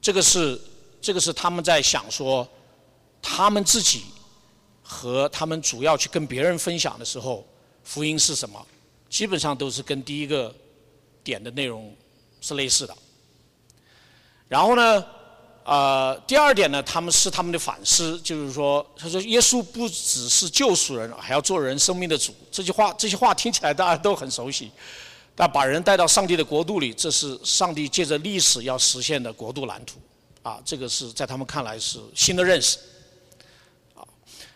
[0.00, 0.58] 这个是
[0.98, 2.48] 这个是他们在想说，
[3.20, 4.04] 他们自己
[4.82, 7.46] 和他们主要去跟别人分享的时候，
[7.84, 8.66] 福音是什么？
[9.10, 10.54] 基本上都是跟第一个。
[11.24, 11.94] 点的内容
[12.40, 12.96] 是类似的，
[14.48, 15.04] 然后呢，
[15.64, 22.34] 呃，第二点呢，他们是他们的反思，就是说，他说耶稣不只是救赎人，还要做人生命的主。
[22.50, 24.72] 这句话，这些话听起来大家都很熟悉，
[25.36, 30.00] 但把人带到上帝的国度里，这是上帝借着历史要实现的国度蓝图，
[30.42, 32.78] 啊，这个是在他们看来是新的认识，
[33.94, 34.02] 啊，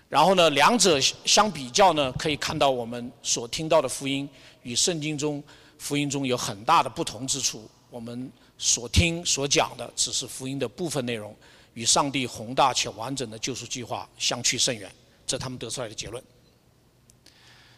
[0.09, 4.29] 然后呢，两者相比较呢，可以看到我们所听到的福音
[4.63, 5.41] 与圣经中。
[5.79, 11.35] 福音中有很大的不同之处，我们所听所讲的只是福音的部分内容，
[11.75, 14.91] 与上帝宏大且完整的救赎计划相去甚远，
[15.27, 16.23] 这他们得出来的结论。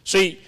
[0.04, 0.38] 所以，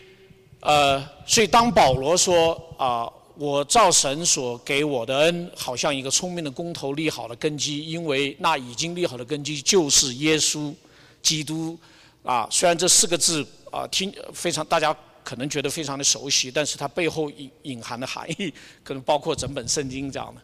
[0.61, 10.73] 呃，所以当保罗说啊，我照神所给我的恩，好像一个聪明的工头立好了根基，因为那已经立好的根基就是耶稣
[11.21, 11.79] 基督
[12.23, 12.49] 啊。
[12.51, 14.97] 虽然这四个字啊，听非常大家。
[15.31, 20.43] 可能觉得非常的熟悉，但是它背后隐 隐含的含义，可能包括整本圣经这样的。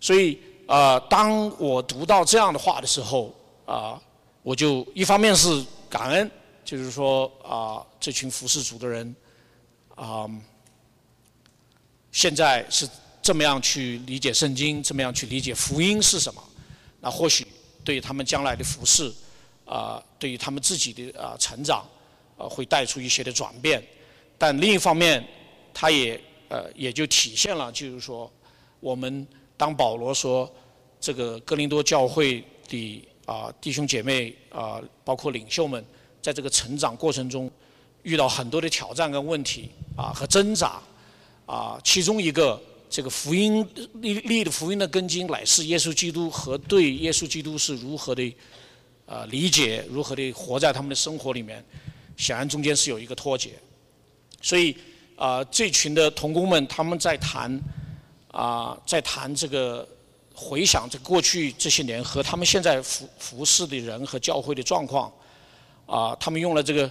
[0.00, 3.34] 所以，呃，当我读到这样的话的时候，
[3.66, 4.00] 啊，
[4.44, 6.30] 我就一方面是感恩，
[6.64, 9.12] 就是说啊，这群服侍主的人，
[9.96, 10.30] 啊，
[12.12, 12.88] 现在是
[13.20, 16.40] 这么样去理解圣经，这么样去理解福音是什么？
[17.00, 17.44] 那或许
[17.82, 19.12] 对他们将来的服侍，
[19.64, 21.84] 啊，对于他们自己的啊成长，
[22.36, 23.82] 啊，会带出一些的转变。
[24.38, 25.22] 但另一方面，
[25.74, 28.32] 他也呃也就体现了，就是说，
[28.78, 30.48] 我们当保罗说
[31.00, 35.84] 这个哥林多教会的啊弟兄姐妹啊，包括领袖们，
[36.22, 37.50] 在这个成长过程中
[38.04, 40.80] 遇到很多的挑战跟问题啊和挣扎
[41.44, 48.34] 啊，其中一个这个福音立立的福音的根基乃是耶稣基督和对耶稣基督是如何的
[49.04, 51.64] 啊理解，如何的活在他们的生活里面，
[52.16, 53.50] 显然中间是有一个脱节。
[54.40, 54.76] 所以
[55.16, 57.60] 啊，这群的童工们他们在谈
[58.30, 59.86] 啊，在谈这个
[60.34, 65.12] 回想这过去这些年和他们现在服服侍的人和教会的状况。
[65.86, 66.90] 啊，他们用了这个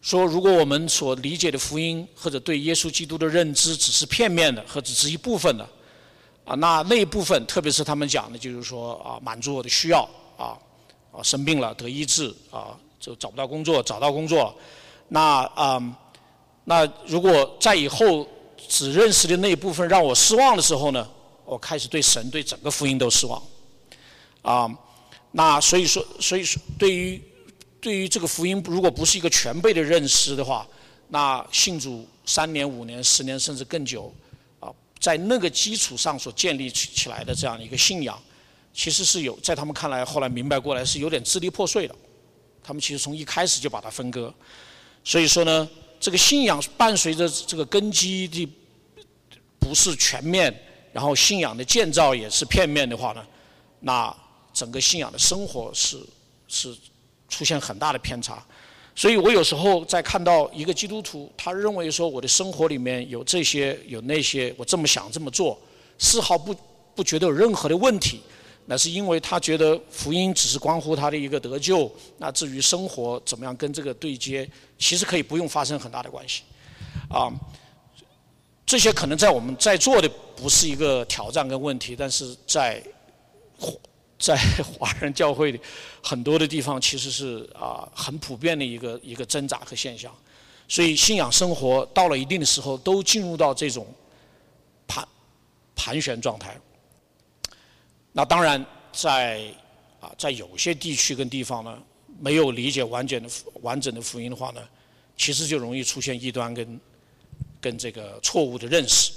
[0.00, 5.68] 说，如果我们所理解的福音或者对耶稣基督的认知只是片面的或只是一部分的，
[6.44, 10.56] 啊，那那一部分，特别是他们讲的，就是说啊，满足我的需要啊，
[11.10, 14.54] 啊，生病了得医治啊，就找不到工作找到工作，
[15.08, 15.82] 那啊，
[16.70, 18.24] 那如果在以后
[18.68, 21.04] 只认识的那一部分让我失望的时候呢，
[21.44, 23.42] 我开始对神对整个福音都失望，
[24.42, 24.70] 啊。
[25.32, 27.20] 那所以说，所以说，对于
[27.80, 30.64] 对于这个福音，如果不是一个全备的认识的话，
[31.08, 34.14] 那信主三年、五年、十年甚至更久，
[34.60, 38.16] 啊，在那个基础上所建立起起来的这样一个信仰，
[38.72, 41.94] 其实是有在他们看来，后来明白过来是有点支离破碎的。
[42.62, 44.32] 他们其实从一开始就把它分割。
[45.02, 45.68] 所以说呢，
[46.00, 48.48] 这个信仰伴随着这个根基的
[49.60, 50.52] 不是全面，
[50.92, 53.24] 然后信仰的建造也是片面的话呢，
[53.80, 54.12] 那。
[54.52, 55.96] 整个信仰的生活是
[56.48, 56.76] 是
[57.28, 58.44] 出现很大的偏差，
[58.96, 65.56] 所以我有时候在看到一个基督徒，他认为说我的生活里面有这些有那些，我这么想这么做，
[65.98, 66.52] 丝毫不
[66.96, 68.20] 不觉得有任何的问题，
[68.70, 76.44] 那是因为他觉得福音只是关乎他的一个得救，那至于生活怎么样跟这个对接，其实可以不用发生很大的关系，
[77.08, 77.28] 啊，
[78.64, 82.80] 这些可能在我们在座的不是一个挑战跟问题，但是在。
[84.18, 85.58] 在华人教会里，
[86.02, 90.14] 很多的地方其实是啊很普遍的一个一个挣扎和现象，
[90.68, 93.86] 所以信仰生活到了一定的时候，都进入到这种
[94.86, 95.08] 盘
[95.74, 96.54] 盘旋状态。
[98.12, 99.52] 那当然，在
[100.00, 101.80] 啊在有些地区跟地方呢，
[102.18, 103.28] 没有理解完整的
[103.62, 104.60] 完整的福音的话呢，
[105.16, 106.80] 其实就容易出现异端跟
[107.60, 109.12] 跟这个错误的认识。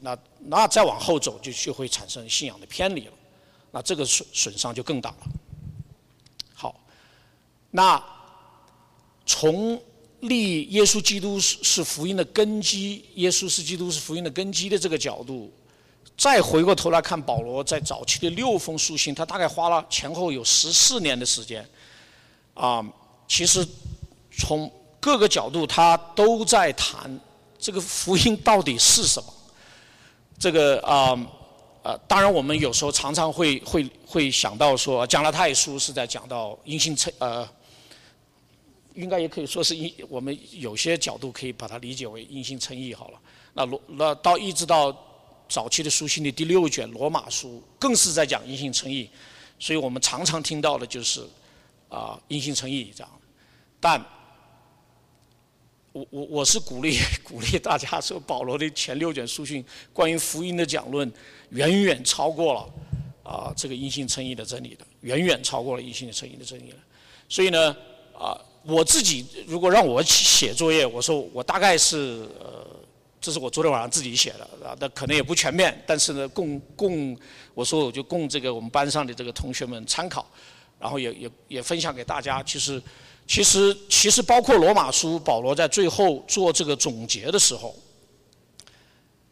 [0.00, 3.12] 那那再往后走，就就会产生信仰的偏离了。
[3.72, 5.26] 那这个损损伤就更大了。
[6.54, 6.80] 好，
[7.70, 8.02] 那
[9.24, 9.80] 从
[10.20, 15.52] 立耶稣基督是是福音的根基，耶稣是基督是福音的根基的这个角度，
[16.16, 21.68] 再回过头来看保罗在早期的六封书信，他大概花了前后有十四年的时间，
[22.54, 22.84] 啊，
[23.28, 23.66] 其实
[24.30, 27.20] 从各个角度他都在谈
[27.58, 29.32] 这个福音到底是什么，
[30.38, 31.16] 这个啊。
[31.86, 37.48] 呃，当然，我们有时候常常会会会想到说，《讲了太书》是在讲到因信称，呃，
[38.94, 43.18] 应该也可以说是因，我们有些角度可以把它理解为因信称义好了。
[43.54, 44.90] 那罗那到一直到
[45.48, 49.08] 早期的书信的第六卷《罗马书》，更是在讲因信称义，
[49.58, 51.26] 所以我们常常听到的就是
[51.88, 53.10] 啊因信称义这样，
[53.80, 54.04] 但。
[55.92, 61.10] 我我我是鼓励 鼓励大家说，保罗的前六卷书信关于福音的讲论，
[61.52, 62.68] 远远超过了
[63.22, 66.76] 啊这个因信称义的真理的，远远超过了因信称义的真理了。
[67.30, 67.74] 所以呢，
[68.12, 72.66] 啊我自己如果让我写作业，我说我大概是呃，
[73.26, 77.18] 这是我昨天晚上自己写的啊，那可能也不全面，但是呢，供供
[77.54, 80.24] 我说我就供这个我们班上的这个同学们参考，
[80.78, 82.80] 然后也也也分享给大家，其实。
[83.28, 87.74] 其实，其实包括罗马书，保罗在最后做这个总结的时候，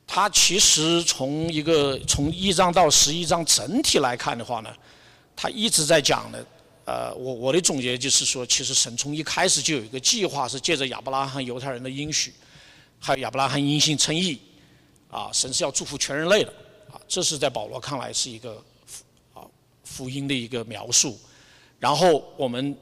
[0.04, 4.70] 他其实从一个从一章到十一章整体来看的话呢，
[5.36, 6.44] 他一直在讲的，
[6.84, 12.34] 呃，我我的总结就是说，其实神从一开始就有一个计划，是借着亚伯拉罕犹太人的应许，
[13.04, 14.40] 还有亚伯拉罕因信称义，
[15.10, 16.50] 啊，神是要祝福全人类的，
[16.90, 19.44] 啊，这是在保罗看来是一个福啊
[19.84, 21.18] 福音的一个描述，
[21.78, 22.74] 然后我们。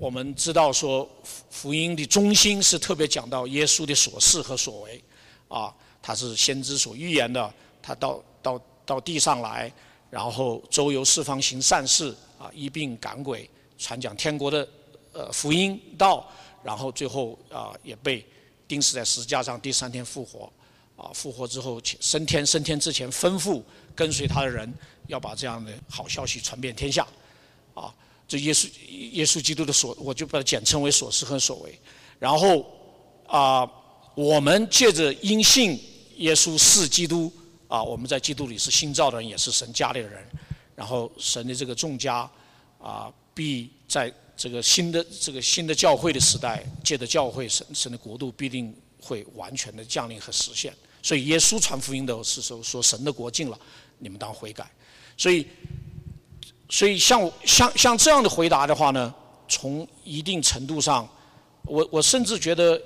[0.00, 1.10] 我们知道说
[1.50, 5.02] 福音的中心是特别讲到耶稣的所事和所为，
[5.48, 7.52] 啊，他是先知所预言的，
[7.82, 9.72] 他到到到地上来，
[10.08, 14.68] 然后周游四方行善事，啊，医病赶鬼，传讲天国的
[15.12, 16.24] 呃福音道，
[16.62, 18.24] 然后最后啊也被
[18.68, 20.52] 钉死在十字架上，第三天复活，
[20.96, 23.62] 啊，复活之后升天，升天之前吩咐
[23.96, 24.72] 跟随他的人
[25.06, 27.04] 要把这样的好消息传遍天下，
[27.74, 27.92] 啊。
[28.28, 31.80] 这耶稣耶稣基督的所，我就把它简称为所思和所为。
[32.18, 32.62] 然后
[33.26, 33.66] 啊，
[34.14, 35.80] 我们借着因信
[36.18, 37.32] 耶稣是基督
[37.68, 40.22] 啊，我们在基督里是新造的人，也是神家里的人。
[40.76, 42.30] 然后神的这个众家
[42.78, 50.72] 啊，必在这个新的这个新的教会的时代，借着教会神神的国度必定会完全的降临和实现。
[51.02, 53.58] 所以耶稣传福音的是说说神的国近了，
[53.98, 54.70] 你们当悔改。
[55.16, 55.46] 所以。
[56.70, 59.14] 所以，像像像这样的回答的话呢，
[59.48, 61.08] 从一定程度上，
[61.62, 62.78] 我我甚至觉得，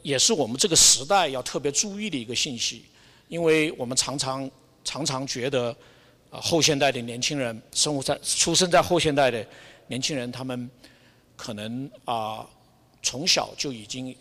[0.00, 2.86] 也是我们这个时代要特别注意的一个信息，
[3.28, 4.50] 因为我们常常
[4.84, 5.68] 常常觉得，
[6.30, 9.46] 啊，后现代的年轻人，生活在出生在后现代的
[9.86, 10.70] 年轻人，他们
[11.36, 12.46] 可能啊
[13.02, 14.16] 从小就已经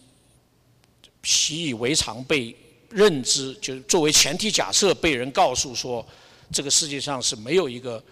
[1.23, 2.56] 习以为常被
[2.89, 6.06] 认知，就是作为前提假设被人告诉说，
[6.51, 8.04] 这个世界上是没有一个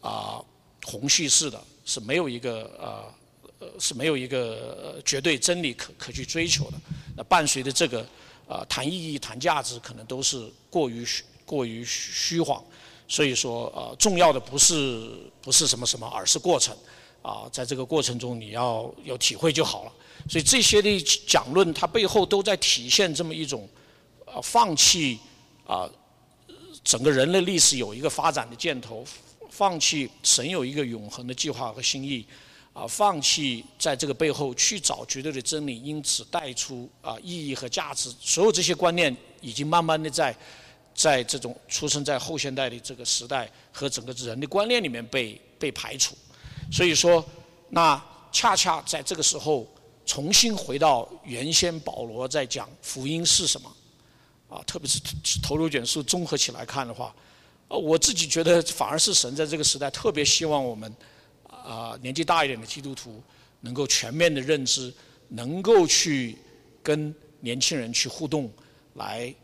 [0.00, 0.40] 啊
[0.84, 3.14] 宏叙事的，是没有一个呃
[3.58, 6.80] 呃是没有一个绝对真理可可去追求的。
[7.16, 8.06] 那伴随着这个
[8.46, 11.06] 啊谈意义、谈价值，可能都是过于
[11.44, 12.62] 过于虚谎。
[13.08, 15.10] 所以说，呃，重要的不是
[15.42, 16.76] 不是什么什么，而是过程，
[17.22, 19.92] 啊，在这个过程中你要有体会就好了。
[20.28, 23.68] 所以这些的讲论，它背后都在体现这么一种，
[24.26, 25.18] 呃，放弃
[25.66, 25.88] 啊，
[26.84, 29.04] 整个人类历史有一个发展的箭头，
[29.50, 32.26] 放弃神有一个永恒的计划和心意，
[32.72, 40.34] 啊，放弃在这个背后去找绝对的真理，因此带出啊意义和价值，所有这些观念已经慢慢的在。
[40.92, 46.14] 在这种出生在后现代的这个时代和整个人的观念里面被被排除，
[46.70, 47.24] 所以说，
[47.68, 48.02] 那
[48.32, 49.66] 恰恰在这个时候
[50.06, 53.76] 重新回到原先保罗在讲福音是什么，
[54.48, 55.10] 啊，特别是头
[55.42, 57.14] 头颅卷书综合起来看的话，
[57.68, 60.94] 呃，我自己觉得反而是神在这个时代特别希望我们
[61.46, 63.22] 啊年纪大一点的基督徒
[63.60, 64.92] 能够全面的认知，
[65.28, 66.38] 能够去
[66.82, 68.50] 跟年轻人去互动
[68.94, 69.34] 来。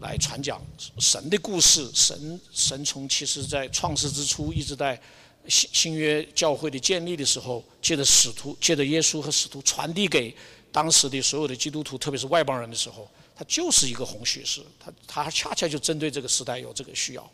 [0.00, 0.60] 来传讲
[0.98, 5.00] 神的故事，神神从其实在创世之初，一直在
[5.48, 10.34] 新新约教会的建立的时候，借着使徒，借着耶稣和使徒传递给
[10.72, 17.30] 当时的所有的基督徒，特别是外邦人的时候，它就是一个红叙事，它它恰恰就针对这个时代有这个需要，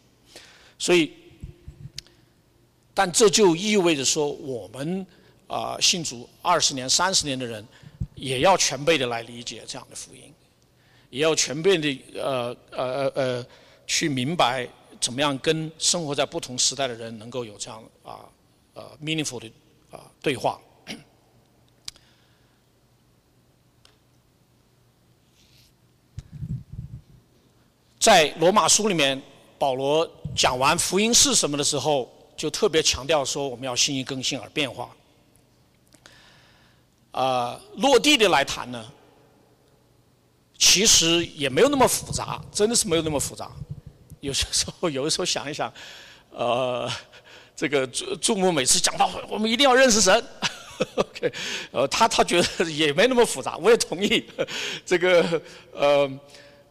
[0.79, 1.13] 所以，
[2.93, 5.07] 但这就意味着说，我们
[5.47, 7.67] 啊信主二十年、三十年的人，
[8.15, 10.23] 也要全备的来理解这样的福音。
[11.11, 13.47] 也要全备的呃呃呃呃
[13.85, 14.69] 去明白
[15.01, 18.21] 怎么样跟生活在不同时代的人能够有这样啊
[18.75, 19.51] 呃 meaningful 的
[19.91, 20.61] 啊对话。
[27.99, 29.21] 在罗马书里面，
[29.59, 34.89] 保罗讲完福音是什么的时候，就特别强调说我们要心意更新而变化。
[37.13, 38.93] 啊，落地的来谈呢？
[40.57, 43.51] 其实也没有那么复杂，真的是没有那么复杂。
[44.21, 45.73] 有些时候， 有的时候想一想，
[46.31, 46.91] 呃，
[47.57, 50.25] 这个注注目每次讲到我们一定要认识神，
[50.97, 51.33] OK，
[51.73, 54.25] 呃，他他觉得也没那么复杂，我也同意。
[54.87, 56.11] 这个呃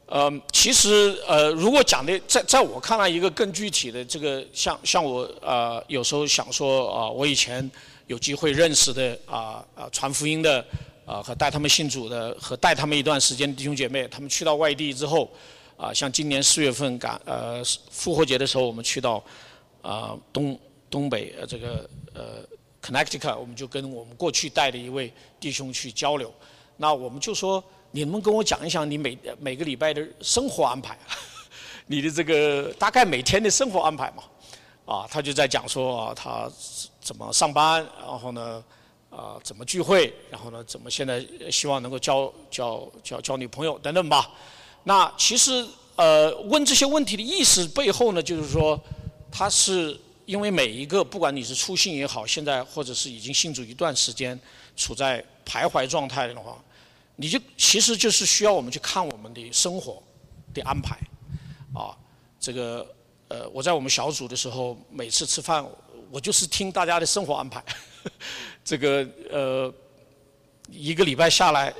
[0.05, 7.69] 呃，其实呃，如果讲的在在我看来，一个更具体的这个，像像我呃有时候想说啊，我以前
[8.07, 10.65] 有机会认识的啊啊传福音的。
[11.09, 15.27] 啊，和带他们信主的，和带他们一段时间弟兄姐妹，他们去到外地之后，
[15.79, 19.23] 啊，像今年四月份赶呃复活节的时候，我们去到
[19.81, 22.43] 啊东东北呃这个呃
[22.81, 26.33] Connecticut，我们就跟我们过去带的一位弟兄去交流。
[26.75, 30.99] 那我们就说，你能跟我讲一讲你每每个礼拜的生活安排，
[31.87, 34.23] 你的这个大概每天的生活安排嘛？
[34.85, 36.51] 啊，他就在讲说啊，他
[36.99, 38.61] 怎么上班，然后呢？
[39.09, 40.13] 啊，怎么聚会？
[40.29, 44.29] 然后呢，怎么现在希望能够交交交交女朋友等等吧？
[44.83, 45.65] 那其实
[45.95, 48.79] 呃，问这些问题的意思背后呢，就是说，
[49.31, 54.39] 他是因为每一个，不管你是初信也好，现在或者是已经信主一段时间，
[54.75, 56.57] 处在徘徊状态的话，
[57.17, 60.01] 你就其实就是需要我们去看我们的生活
[60.53, 60.97] 的安排
[61.73, 61.95] 啊。
[62.39, 62.87] 这个
[63.27, 65.67] 呃，我在我们小组的时候，每次吃饭，
[66.09, 67.61] 我就是听大家的生活安排。
[68.63, 69.73] 这个呃，
[70.71, 71.73] 一个礼拜下来，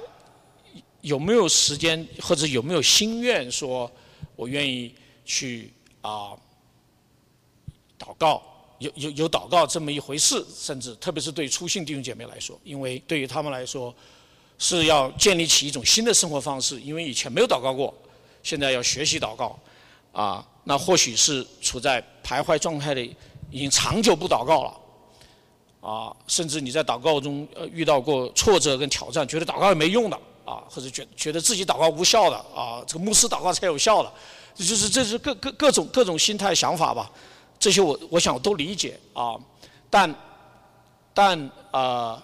[1.02, 3.90] 有没有时间或者有没有心愿说，
[4.36, 4.94] 我愿意
[5.26, 6.32] 去啊
[7.98, 8.42] 祷告？
[8.80, 13.94] 有有有祷告这么一回事，甚至特别是对初信弟兄姐妹来说，因为对于他们来说，
[14.58, 17.94] 是要建立起一种新的生活方式，因为以前没有祷告过，
[18.42, 19.60] 现在要学习祷告，
[20.14, 23.02] 啊，那或许是处在徘徊状态的，
[23.52, 24.74] 已经长久不祷告了。
[25.82, 30.20] 啊，甚至你在祷告中呃遇到过挫折跟挑战，觉得祷告也没用的
[30.50, 34.12] 啊，或者觉觉得自己祷告无效的啊，这个牧师祷告才有效的，
[34.56, 37.12] 这就是这是各各各种各种心态想法吧，
[37.60, 39.39] 这些我我想我都理解啊，
[39.89, 40.16] 但
[41.14, 42.24] 但啊，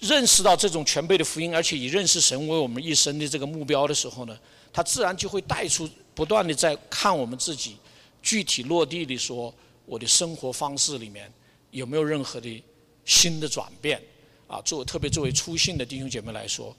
[0.00, 4.36] 认识到这种全备的福音，而且以认识神为我们一生的这个目标的时候呢，
[4.72, 7.76] 他自然就会带出不断的在看我们自己
[8.20, 9.54] 具体落地的说
[9.84, 11.32] 我的生活方式里面。
[11.72, 12.64] 有没有任何的
[13.04, 14.00] 新的转变？
[14.46, 16.74] 啊，作特别作为初信的弟兄姐妹来说，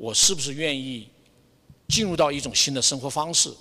[0.00, 1.06] 我是不是愿意
[1.86, 3.52] 进入到一种新的生活方式？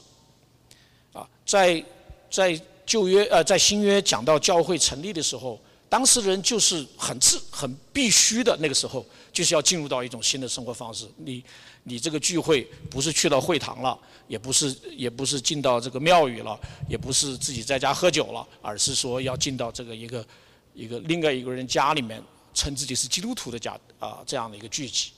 [1.12, 1.84] 啊，在
[2.32, 5.60] 在旧约呃在新约讲到教会成立的时候，
[5.90, 11.06] 当时人就是很自很必须的，那个时候就是要进入到一种新的生活方式。
[11.18, 11.44] 你
[11.84, 20.26] 你这个聚会不是去到会堂了，也不是也不是进到这个庙宇了，也不是自己在家喝酒了，而是说要进到这个一个
[20.74, 22.24] 一个另外一个人家里面，
[22.54, 25.12] 称自己是基督徒的家啊这样的一个聚集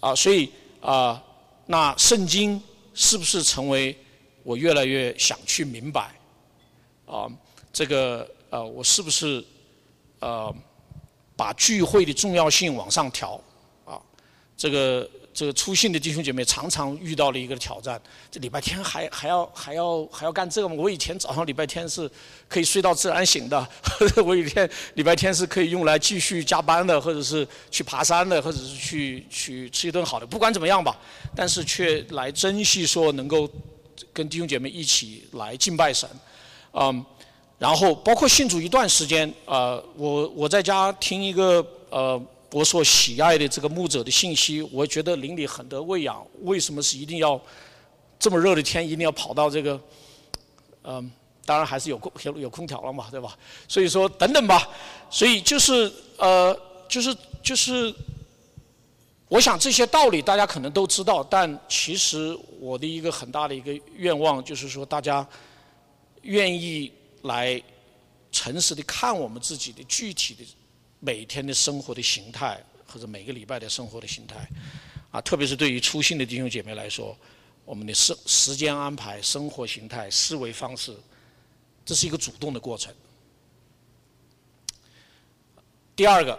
[0.00, 1.22] 啊，所以啊，
[1.66, 2.62] 那圣经
[2.94, 3.96] 是不是成为
[4.42, 6.14] 我越来越想去明白
[7.06, 7.26] 啊？
[7.72, 9.44] 这个啊，我是不是？
[10.18, 10.50] 啊，
[11.36, 13.38] 把聚会的重要性往上调，
[13.84, 14.00] 啊，
[14.56, 20.74] 这个这个出信的弟兄姐妹常常遇到了一个挑战，这礼拜天还还要还要还要干这个吗？
[20.78, 22.10] 我以前早上礼拜天是
[22.48, 23.68] 可以睡到自然醒的，
[24.24, 30.98] 我以前礼拜天是可以用来继续加班的，或者是去爬山的，或者是去去吃一顿好的，不管怎么样吧，
[31.34, 33.46] 但是却来珍惜说能够
[34.14, 36.08] 跟弟兄姐妹一起来敬拜神，
[36.72, 37.04] 嗯。
[37.58, 42.22] 然后包括信主一段时间，呃，我我在家听一个呃
[42.52, 46.26] 我所喜爱的这个牧者的信息，我觉得邻里很得喂养。
[46.42, 47.40] 为什么是一定要
[48.18, 49.80] 这么热的天，一定要跑到这个？
[50.84, 51.10] 嗯，
[51.44, 53.36] 当然还是有空有有空调了嘛，对吧？
[53.66, 54.68] 所以说等等吧。
[55.10, 57.94] 所以就是呃，就是就是，
[59.28, 65.26] 我想这些道理大家可能都知道，但其实我的一个很大的一个愿望就是说，大家
[66.22, 66.92] 愿意。
[67.22, 67.60] 来
[68.30, 70.44] 诚实的看我们自己的具体的
[71.00, 74.48] 每天的生活的形态，或者每个礼拜的生活的形态，
[75.10, 77.16] 啊，特别是对于初信的弟兄姐妹来说，
[77.64, 80.96] 我们的生时间安排、生活形态、思维方式，
[81.84, 82.94] 这是一个主动的过程。
[85.94, 86.38] 第二个，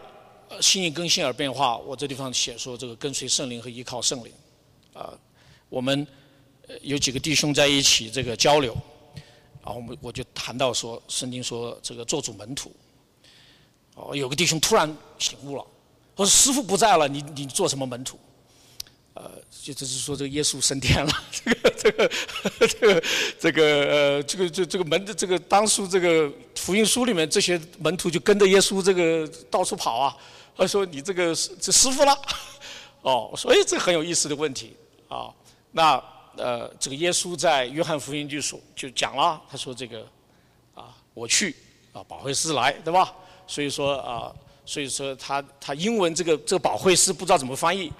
[0.49, 4.31] 呃心意更新而变化，我这地方写说这个跟随圣灵和依靠圣灵，
[4.93, 5.17] 啊，
[5.69, 6.05] 我们
[6.81, 8.75] 有几个弟兄在一起这个交流。
[9.63, 12.73] 然后我们我就谈到说，圣经说这个做主门徒，
[13.97, 15.65] 哦，有个弟兄突然醒悟了，
[16.15, 18.19] 说师傅不在了，你你做什么门徒？
[19.15, 22.09] 呃，就就是说这个耶稣升天了， 这个这个
[22.67, 23.03] 这个
[23.39, 30.15] 这个呃这个这这个门的这个当初这个福音书里面这些门徒就跟着耶稣这个到处跑啊，
[30.55, 32.15] 他说你这个这师傅了，
[33.01, 34.75] 哦，所以这很有意思的问题
[35.07, 35.33] 啊，
[35.71, 36.01] 那。
[36.39, 40.07] 呃，这个耶稣在约翰福音就说就讲了，他说这个
[40.75, 41.55] 啊，我去
[41.91, 43.11] 啊，保惠师来，对吧？
[43.47, 44.31] 所以说啊，
[44.65, 47.91] 所以说他他英文这个这个保惠师不知道怎么翻译，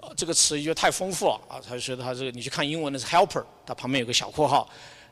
[0.00, 4.68] 呃，这个词因为太丰富了啊，他说他这个你去看英文的是 helper，它旁边有个小括号，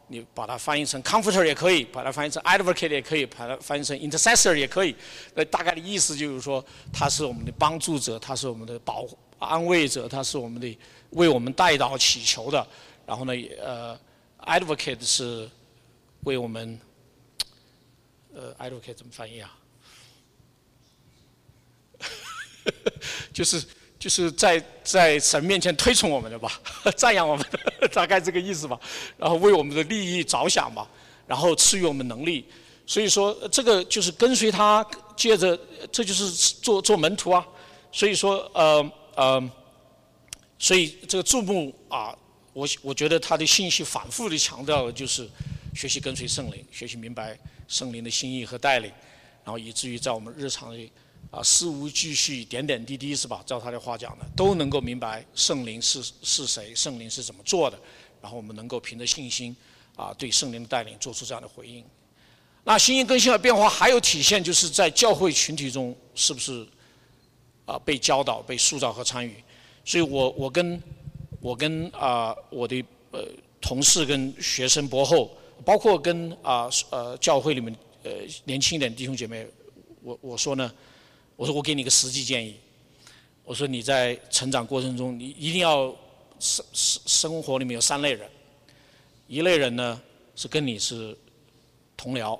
[0.06, 4.94] 你把它翻译成 comforter 也可以，把它翻译成 advocate 也可以，把它翻译成 intercessor 也可以，
[5.34, 9.04] 那大概的意思就是说他是我们的帮助者，他是我们的保
[9.38, 10.78] 安慰者，他是我们的。
[11.14, 12.66] 为我们带祷祈求的，
[13.06, 13.96] 然后呢，呃
[14.40, 15.48] ，advocate 是
[16.24, 16.80] 为我们，
[18.34, 19.56] 呃，advocate 怎么翻译啊？
[23.32, 23.64] 就是
[23.98, 26.60] 就是在在神面前推崇我们的吧，
[26.96, 28.78] 赞扬我们的， 大概这个意思吧。
[29.16, 30.88] 然后为我们的利益着想吧，
[31.26, 32.44] 然后赐予我们能力。
[32.86, 34.86] 所以说，这个就是跟随他，
[35.16, 35.58] 接着
[35.90, 37.46] 这就是做做门徒啊。
[37.90, 39.50] 所以说，呃呃。
[40.56, 42.16] 所以这个注目啊，
[42.54, 45.28] 我我觉得他的信息反复的强调的就是
[45.74, 47.36] 学习跟随圣灵，学习明白
[47.68, 48.90] 圣灵的心意和带领，
[49.44, 50.90] 然后以至于在我们日常的
[51.30, 53.42] 啊事无巨细、点点滴滴是吧？
[53.44, 57.78] 照他的话讲的，都能够明白圣灵是是谁，圣灵是怎么做的，
[58.22, 59.54] 然后我们能够凭着信心
[59.96, 61.84] 啊对圣灵的带领做出这样的回应。
[62.64, 66.66] 那心意更新和变化还有体现，就是在教会群体中是不是
[67.66, 69.34] 啊被教导、被塑造和参与？
[69.84, 70.82] 所以我我跟
[71.40, 73.22] 我跟啊我的呃
[73.60, 75.30] 同事跟学生博后，
[75.62, 78.10] 包括跟啊呃教会里面呃
[78.44, 79.46] 年轻一点弟兄姐妹，
[80.02, 80.72] 我我说呢，
[81.36, 82.56] 我说我给你个实际建议，
[83.44, 85.94] 我说你在成长过程中，你一定要
[86.38, 88.28] 生生生活里面有三类人，
[89.26, 90.00] 一类人呢
[90.36, 91.16] 是跟你是
[91.96, 92.38] 同僚，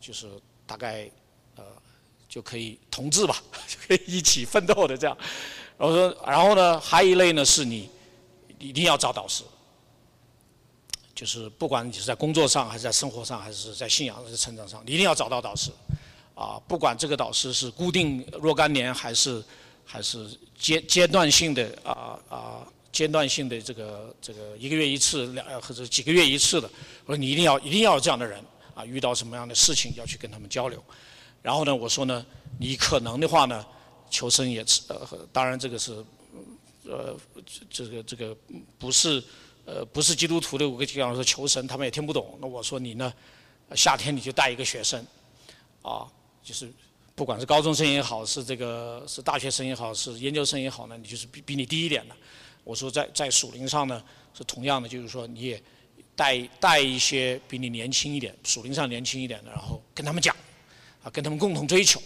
[0.00, 0.28] 就是
[0.66, 1.10] 大概
[1.56, 1.64] 呃
[2.28, 5.16] 就可以同志吧， 就可以一起奋斗的这样。
[5.76, 7.88] 我说，然后呢，还有一类呢，是你
[8.58, 9.42] 一定要找导师，
[11.14, 15.70] 就是不管你是在工作上，还是在生活上，还是在信仰、还是成长上，你一定要找到导师。
[16.38, 19.42] 啊，不管这个导师是固定若干年，还是
[19.84, 26.70] 还是阶阶段性的啊啊阶段性的这个这个一个月一次两或者几个月一次的，
[27.06, 28.40] 我说你一定要一定要这样的人
[28.74, 30.80] 啊，遇到什么样的事情要去跟他们交流。
[31.42, 32.24] 然后呢，我说呢，
[32.58, 33.66] 你可能的话呢。
[34.10, 35.92] 求生也是呃，当然这个是
[36.86, 37.14] 呃，
[37.68, 38.34] 这个这个
[38.78, 39.22] 不是
[39.66, 42.38] 呃不是基督徒的，我跟讲说求神，他们也听不懂。
[42.40, 43.12] 那我说你呢，
[43.76, 45.04] 夏天你就带一个学生，
[45.82, 46.08] 啊，
[46.42, 46.72] 就是
[47.14, 52.14] 不管是高中生也好，是这个是大学生也好，是研究生也好呢，你就是比比你低一点的。
[52.64, 54.02] 我说在在属灵上呢
[54.34, 55.62] 是同样的，就是说你也
[56.14, 60.34] 带带一些比你年轻一点、属灵上年轻一点的，然后跟他们讲，
[61.02, 62.00] 啊，跟他们共同追求。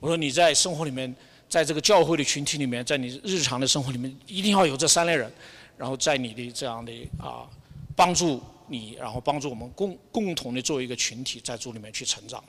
[0.00, 1.14] 我说你在生活里面，
[1.48, 5.32] 在这个教会的群体里面，在你日常的生活里面，一定要有这三类人，
[5.76, 7.48] 然后在你的这样的啊
[7.94, 12.42] 帮助你，然后帮助我们共共同的作为一个群体，在主里面去成长。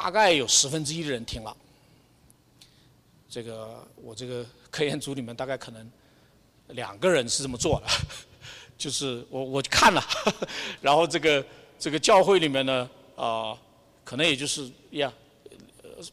[0.00, 1.56] 大概有十分之一的人听了，
[3.28, 5.90] 这个我这个 科研组里面大概可能
[6.68, 7.86] 两个人是这么做的，
[8.78, 10.00] 就是我我看了，
[10.80, 11.44] 然后这个
[11.80, 12.88] 这个教会里面呢。
[13.18, 13.58] 啊，
[14.04, 15.12] 可能也就是呀，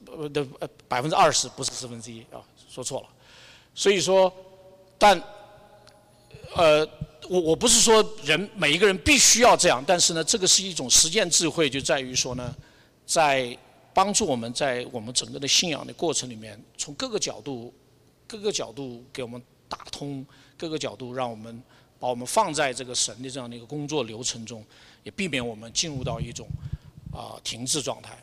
[0.08, 0.44] 呃的
[0.88, 3.08] 百分之二十不是十分之一啊，说错了。
[3.76, 4.34] 所以说，
[4.98, 5.22] 但
[6.56, 6.84] 呃
[7.30, 12.56] 我我不是说人每一个人必须要这样，但是呢，这个是一种实践智慧，就在于说呢，
[13.06, 13.56] 在
[13.96, 17.74] 帮助我们在我们整个的信仰的过程里面，从各个角度
[18.28, 20.24] 各个角度给我们打通，
[20.56, 21.64] 各个角度让我们
[22.00, 24.64] 把我们放在这个神的这样的一个工作流程中，
[25.04, 26.46] 也避免我们进入到一种。
[27.16, 28.22] 啊，停滞状态。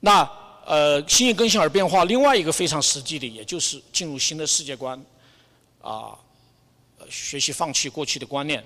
[0.00, 0.22] 那
[0.66, 5.02] 呃，心意更新而变化，另外一个非常实际的，也就是进入新的世界观，
[5.80, 6.14] 啊，
[7.08, 8.62] 学习放弃过去的观念。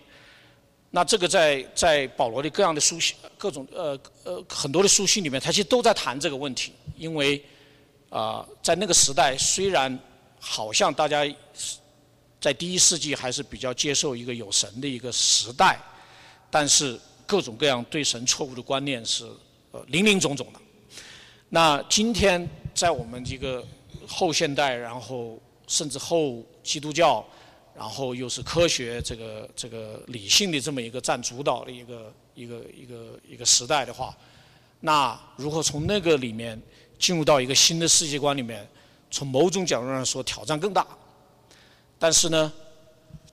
[0.91, 6.72] 那这个在在保罗的各样的书信、各种呃呃很多的书信里面，他其实都在谈这个问题。
[6.97, 7.45] 因为
[8.09, 9.99] 啊，在那个时代，虽然
[10.41, 11.26] 好像大家
[12.41, 15.78] 在第一世纪还是比较接受一个有神的一个时代，
[16.51, 16.99] 但是。
[17.28, 19.28] 各种各样对神错误的观念是
[19.72, 20.61] 呃林林总总的。
[21.49, 23.66] 那今天在我们这个
[24.07, 27.26] 后现代，然后甚至后基督教，
[27.77, 34.16] 然后又是科学这个这个理性的这么一个占主导的一个一个一个一个时代的话，
[34.81, 36.61] 那如何从那个里面
[36.99, 38.66] 进入到一个新的世界观里面，
[39.11, 40.87] 从某种角度上说挑战更大。
[41.99, 42.51] 但是呢，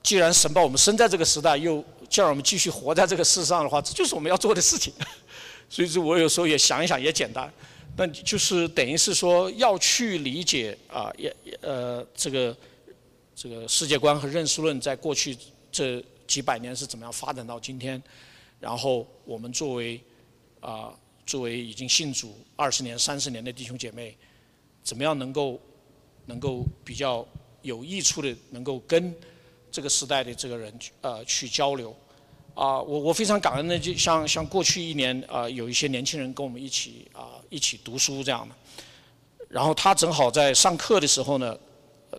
[0.02, 4.92] 既然神把我们生在这个时代，又叫我们继续活在这个世上的话，这就是我们要做的事情。
[5.70, 7.50] 所以说我有时候也想一想，也简单。
[7.96, 12.54] 那就是等于是说要去理解啊，也呃这个
[13.34, 15.36] 这个世界观和认识论在过去
[15.70, 18.02] 这几百年是怎么样发展到今天。
[18.60, 20.00] 然后我们作为
[20.60, 20.92] 啊
[21.26, 24.16] 作为已经信主二十年、三十年的弟兄姐妹，
[24.82, 25.60] 怎么样能够
[26.26, 27.26] 能够比较
[27.62, 29.14] 有益处的，能够跟。
[29.74, 31.90] 这个时代的这个人呃去交流，
[32.54, 38.54] 啊，我我非常感恩的，就像像过去一年啊，有一些年轻人跟我们一起啊一起读书这样的，
[39.48, 41.58] 然后他正好在上课的时候呢，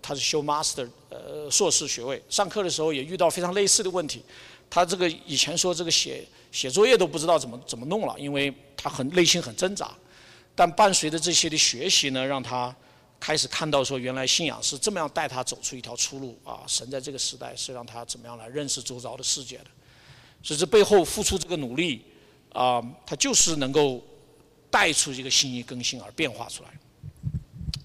[0.02, 0.86] 他是修 master
[1.26, 4.24] 呃硕士学位，上课的时候也遇到非常类似的问题，
[4.70, 9.92] 他这个以前说这个写写作业都不知道怎么怎么弄了，因为他很内心很挣扎，
[10.54, 12.76] 但伴随着这些的学习呢，让他。
[13.18, 16.62] 开始看到说，原来信仰是这么样带他走出一条出路啊！
[16.68, 19.66] 神在这个时代是让他怎么样来认识周遭的世界的，
[20.44, 22.06] 所以这背后付出这个努力
[22.52, 24.04] 啊，他就是能够
[24.70, 26.70] 带出一个心意更新而变化出来。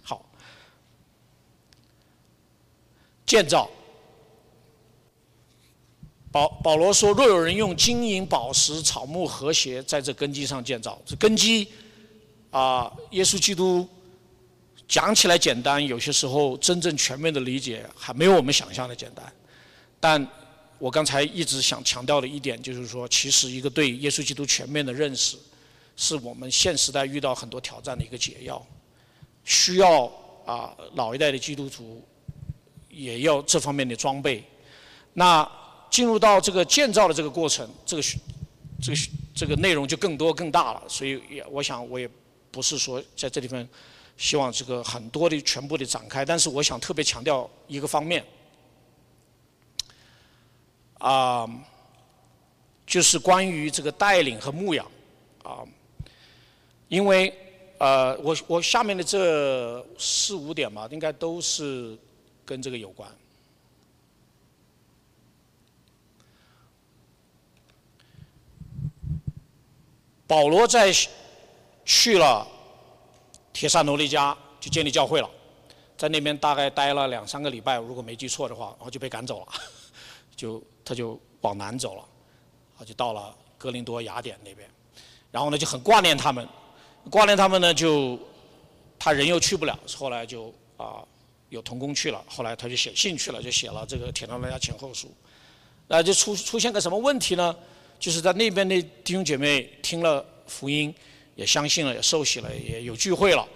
[0.03, 0.29] 好，
[3.31, 3.71] 建造。
[6.33, 11.69] 保保罗说：“若有人用金银宝石、草木和谐在这根基上建造，这根基
[12.51, 13.89] 啊，耶稣基督。”
[14.89, 19.33] 讲起来简单，有些时候真正全面的理解还没有我们想象的简单。
[20.01, 20.27] 但
[20.81, 25.37] 我刚才一直想强调的一点就是说，其实一个对耶稣基督全面的认识，
[25.95, 28.61] 是我们现时代遇到很多挑战的一个解药。
[29.45, 30.11] 需要
[30.45, 32.03] 啊，老一代的基督徒
[33.05, 34.45] 也要这方面的装备。
[35.13, 35.49] 那
[35.91, 38.03] 进入到这个建造的这个过程，这个
[38.83, 38.99] 这个
[39.35, 40.83] 这个内容就更多更大了。
[40.89, 42.09] 所以也我想我也
[42.51, 43.69] 不是说在这地方。
[44.17, 48.23] 希望这个很多的全部的展开，但是我想特别强调一个方面，
[50.99, 51.49] 啊，
[52.87, 54.87] 就是关于这个带领和牧养，
[55.43, 55.65] 啊，
[56.89, 57.35] 因为
[57.79, 61.97] 呃，我我下面的这四五点嘛，应该都是
[62.51, 63.09] 跟这个有关。
[70.27, 70.93] 保罗在
[71.85, 72.45] 去了。
[73.53, 75.29] 铁萨罗尼加就建立教会了，
[75.99, 79.53] 在那边大概待了两三个礼拜，如果没记错的话，然后就被赶走了，
[80.35, 82.03] 就他就往南走了，
[82.79, 84.67] 啊，就到了哥林多雅典那边，
[85.31, 86.49] 然后呢就很挂念他们，
[87.11, 88.19] 挂念他们呢就
[88.99, 91.05] 他人又去不了，后来就啊
[91.51, 95.13] 有童工去了，后来他就写信去了，就写了这个铁萨罗尼加前后书，
[95.89, 97.55] 那就出出现个什么问题呢？
[97.99, 100.95] 就是在那边的弟兄姐妹听了福音，
[101.35, 103.47] 也相信了，也受洗了，也有聚会了。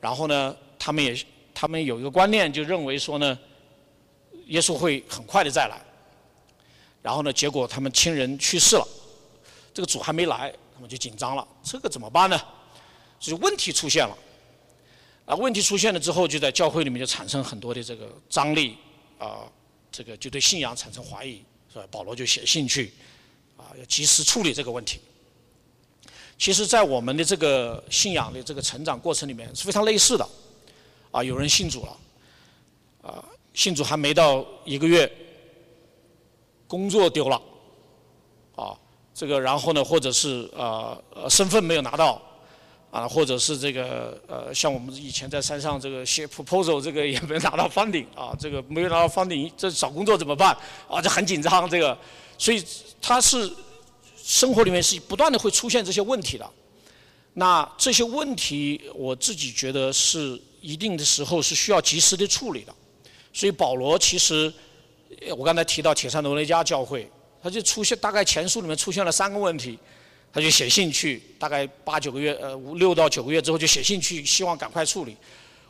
[0.00, 1.16] 然后呢，他们也
[1.54, 3.38] 他们有一个观念，就认为说呢，
[4.46, 5.80] 耶稣会很快的再来。
[7.02, 8.88] 然后呢，结果他们亲人去世了，
[9.72, 12.40] 这个主还没来，他们就紧张了，这个怎么办呢？
[13.20, 14.16] 所以问题出现了。
[15.26, 18.76] 啊，问题出现了之后，就在教会里面就产生很多的这个张力，
[19.18, 19.50] 啊，
[19.90, 21.86] 这个就对信仰产生怀疑，是吧？
[21.90, 22.92] 保罗就写信去，
[23.56, 25.00] 啊，要及时处理这个问题。
[26.36, 30.28] 其实，在我们的这个信仰的这个成长过程里面是非常类似的，
[31.10, 31.96] 啊，有人信主了，
[33.00, 35.10] 啊，信主还没到一个月，
[36.66, 37.40] 工作丢了，
[38.56, 38.76] 啊，
[39.14, 42.20] 这个然后呢，或者是呃呃身份没有拿到。
[42.94, 50.56] 啊，或者是这个呃，像我们以前在山上这个写 proposal，这个也没拿到 funding 啊，这个没有拿到 funding，这找工作怎么办？
[50.88, 51.98] 啊，这很紧张这个，
[52.38, 52.64] 所以
[53.02, 53.50] 他是
[54.16, 56.48] 生活里面是不断的会出现这些问题的。
[57.32, 62.72] 那这些问题，我自己觉得是一定的时候是需要及时的处理的。
[63.32, 64.54] 所以保罗其实，
[65.36, 67.10] 我刚才提到铁山罗尼加教会，
[67.42, 69.76] 他就出现大概前书里面出现了三个问题。
[70.34, 75.16] 他就写信去，大概八九个月，呃，五六到九个月之后就写信去，希望赶快处理。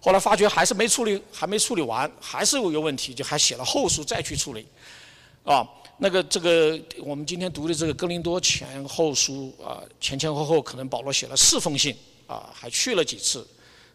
[0.01, 4.67] 后来发觉还是没处理，还没处理完，还是有一个问题，就还写了后书再去处理。
[5.45, 11.95] 啊，那个这个我们今天读的这个哥林多前后书啊，前前后后可能保罗写了四封信
[12.27, 13.47] 啊，还去了几次。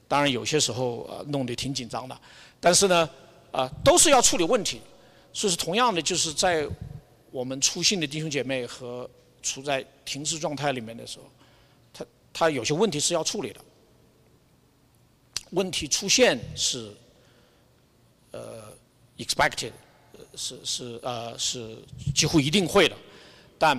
[0.07, 2.15] 当然有些时候呃弄得挺紧张的，
[2.59, 3.09] 但是呢
[3.49, 4.79] 啊都是要处理问题。
[5.33, 6.67] 所以说同样的，就是在
[7.31, 9.09] 我们出信的弟兄姐妹和。
[9.41, 11.25] 处在停滞状态里面的时候，
[11.93, 13.59] 他他有些问题是要处理的。
[15.51, 16.93] 问题出现是
[18.31, 18.71] 呃
[19.17, 19.71] expected，
[20.35, 21.75] 是是呃是
[22.13, 22.95] 几乎一定会的，
[23.57, 23.75] 但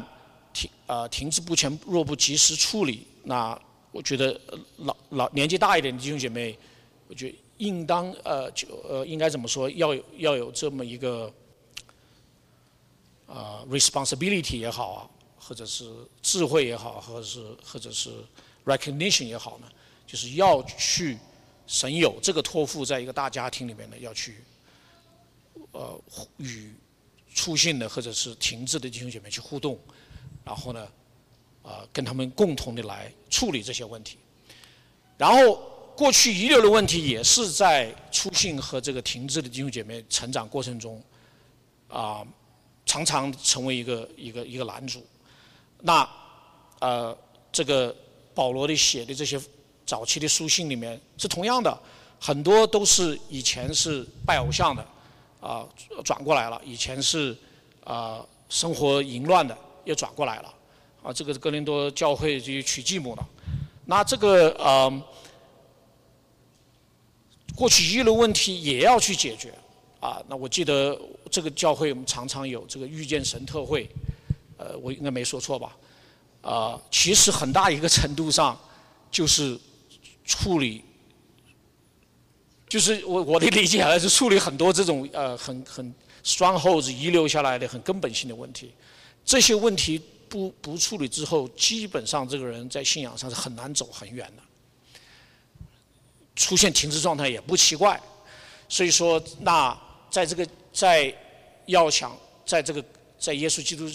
[0.53, 3.57] 停呃停滞不前若不及时处理，那
[3.93, 4.41] 我觉得
[4.79, 6.59] 老老年纪大一点的弟兄姐妹，
[7.07, 11.33] 我觉得应当呃就呃应该怎么说，要有要有这么一个
[13.29, 15.11] 啊 responsibility 也好啊。
[15.51, 15.91] 或者是
[16.23, 18.09] 智慧也好，或者是或者是
[18.65, 19.67] recognition 也好呢，
[20.07, 21.19] 就是要去
[21.67, 24.37] 神有这个托付，在一个大家庭里面呢，要去
[25.73, 26.01] 呃
[26.37, 26.73] 与
[27.35, 29.77] 出信的或者是停滞的弟兄姐妹去互动，
[30.45, 30.87] 然后呢，
[31.65, 34.19] 啊跟他们共同的来处理这些问题。
[35.19, 35.57] 然后
[35.97, 41.03] 过去遗留的问题也是在出信和这个停滞的弟兄姐妹成长过程中
[41.89, 42.25] 啊，
[42.87, 45.05] 常常成为一个一个一个拦阻。
[45.83, 46.09] 那，
[46.79, 47.17] 呃，
[47.51, 47.95] 这个
[48.35, 49.41] 保罗的写的这些
[49.87, 51.77] 早期的书信里面是同样的，
[52.19, 54.87] 很多都是以前是拜偶像的，
[55.41, 55.67] 啊，
[56.05, 57.37] 转过来了；以前是
[57.85, 60.55] 啊生活淫乱的，又转过来了。
[61.03, 63.27] 啊，这个是哥林多教会就娶继母了。
[63.87, 65.03] 那这个呃，
[67.57, 69.55] 过去遗留问题也要去解决。
[69.99, 70.99] 啊，那我记得
[71.31, 73.89] 这个教会我们常常有这个遇见神特会。
[74.61, 75.75] 呃，我应该没说错吧？
[76.43, 78.59] 啊，其实很大一个程度上，
[79.11, 79.59] 就是
[80.27, 80.85] 处理，
[82.69, 88.71] 就是我我的理解还是处理很多这种呃很很双后子遗留下来的很根本性的问题。
[89.25, 89.99] 这些问题
[90.29, 94.43] 不不处理之后，基本上这个人在信仰上是很难走很远的，
[96.37, 97.99] 出现停滞状态也不奇怪。
[98.69, 99.75] 所以说，那
[100.11, 101.15] 在这个在
[101.65, 102.85] 要想在这个
[103.19, 103.91] 在耶稣基督。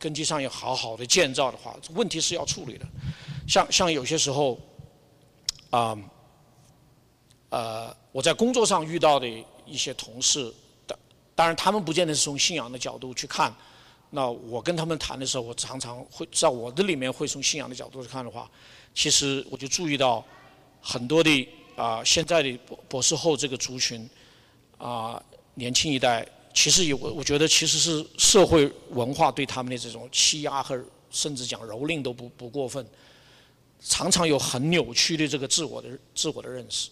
[0.00, 2.86] 根基上要好好的建造的话，问题是要处理的。
[3.46, 4.58] 像像有些时候，
[5.68, 5.98] 啊，
[7.50, 9.28] 呃，我在工作上遇到的
[9.66, 10.50] 一些同事，
[10.86, 10.98] 当
[11.34, 13.54] 当然他们不见得是从信仰的角度去看。
[14.08, 18.50] 那我跟他们谈的时候，我常常会在我的里面会从信仰的角度去看的话，
[18.94, 20.24] 其实我就注意到
[20.80, 24.08] 很多的啊，现在的博博士后这个族群
[24.78, 25.22] 啊，
[25.52, 26.26] 年轻一代。
[26.52, 32.84] 其实有我，我觉得其实是社会文化对他们的这种欺压和甚至讲蹂躏都不不过分，
[33.80, 36.90] 常常有很扭曲的这个自我的自我的认识，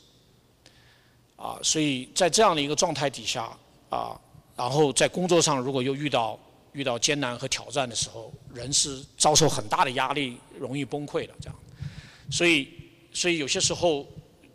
[1.37, 3.51] 啊，所以在这样的一个状态底下
[3.91, 4.19] 啊，
[4.57, 6.39] 然后在工作上如果又遇到
[6.73, 11.57] 遇到艰难和挑战的时候，人是遭受很大的压力，容易崩溃的这样，
[12.31, 12.69] 所以
[13.13, 14.07] 所以有些时候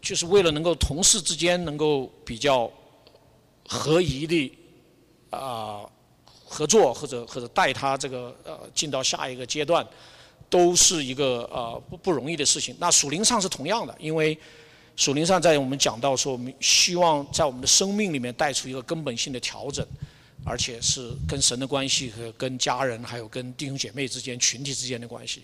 [0.02, 2.72] 就是为了能够同事之间能够比较
[3.68, 4.58] 合宜的。
[5.34, 5.90] 啊，
[6.46, 9.86] 合作或者或者带他这个呃进到下一个阶段，
[10.50, 12.76] 都是一个呃不不容易的事情。
[12.80, 14.38] 那属灵上是同样的，因为
[14.96, 19.86] 属灵上在我们讲到说，我们希望在我们的生命里面带出一个根本性的调整。
[20.46, 25.44] 而且是跟神的关系和跟家人还有跟弟兄姐妹之间群体之间的关系。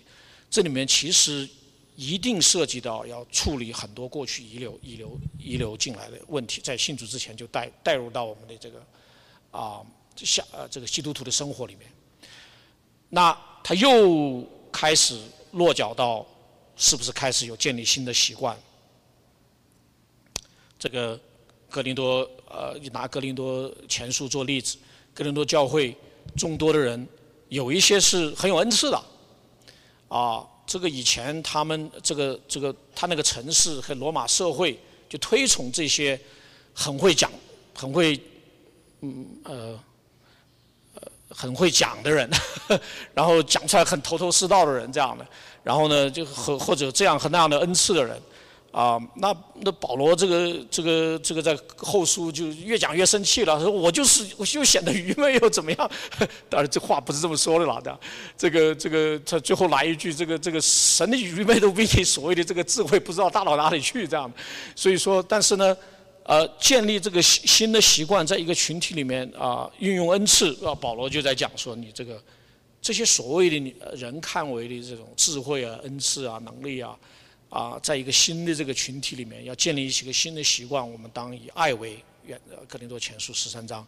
[0.50, 1.48] 这里面其实
[1.96, 8.84] 一定涉及到要处理很多过去遗留遗留遗留进来的问题，在信主之前就带带入到我们的这个
[9.50, 9.80] 啊
[10.16, 11.90] 下呃这个基督徒的生活里面。
[13.08, 15.20] 那他又开始
[15.52, 16.26] 落脚到
[16.76, 18.56] 是不是开始有建立新的习惯？
[20.78, 21.18] 这个
[21.68, 24.78] 格林多呃拿格林多前书做例子，
[25.12, 25.96] 格林多教会
[26.36, 27.06] 众多的人
[27.48, 29.04] 有一些是很有恩赐的。
[30.08, 34.78] 啊，这个以前他们这个这个他那个城市和罗马社会
[35.08, 36.18] 就推崇这些
[36.74, 37.30] 很会讲、
[37.74, 38.20] 很会
[39.02, 39.80] 嗯呃
[40.94, 42.28] 呃很会讲的人，
[43.14, 45.26] 然后讲出来很头头是道的人这样的，
[45.62, 48.20] 然后呢就和或者这样和那样的恩赐的人。
[48.72, 55.90] 啊，那那保罗这个这个这个在后书就越讲越生气了，说我就是我就显得愚昧又怎么样？
[56.48, 57.98] 当然这话不是这么说的了的，
[58.38, 64.32] 这个这个他最后来一句，这个这个神的愚昧都比你所谓的这个智慧不知道大到哪里去这样。
[64.76, 65.76] 所以说，但是呢，
[66.24, 72.22] 呃，建立这个新新的习惯，在一个群体里面啊，运用恩赐啊，保罗就在讲说，你这个
[72.80, 76.98] 这些所谓的你人看为的这种智慧啊、恩赐啊、能力啊。
[77.50, 83.84] 啊，在一个新的这个群体里面，要建立一个新的习惯，我们当以爱为原，格林多前书十三章，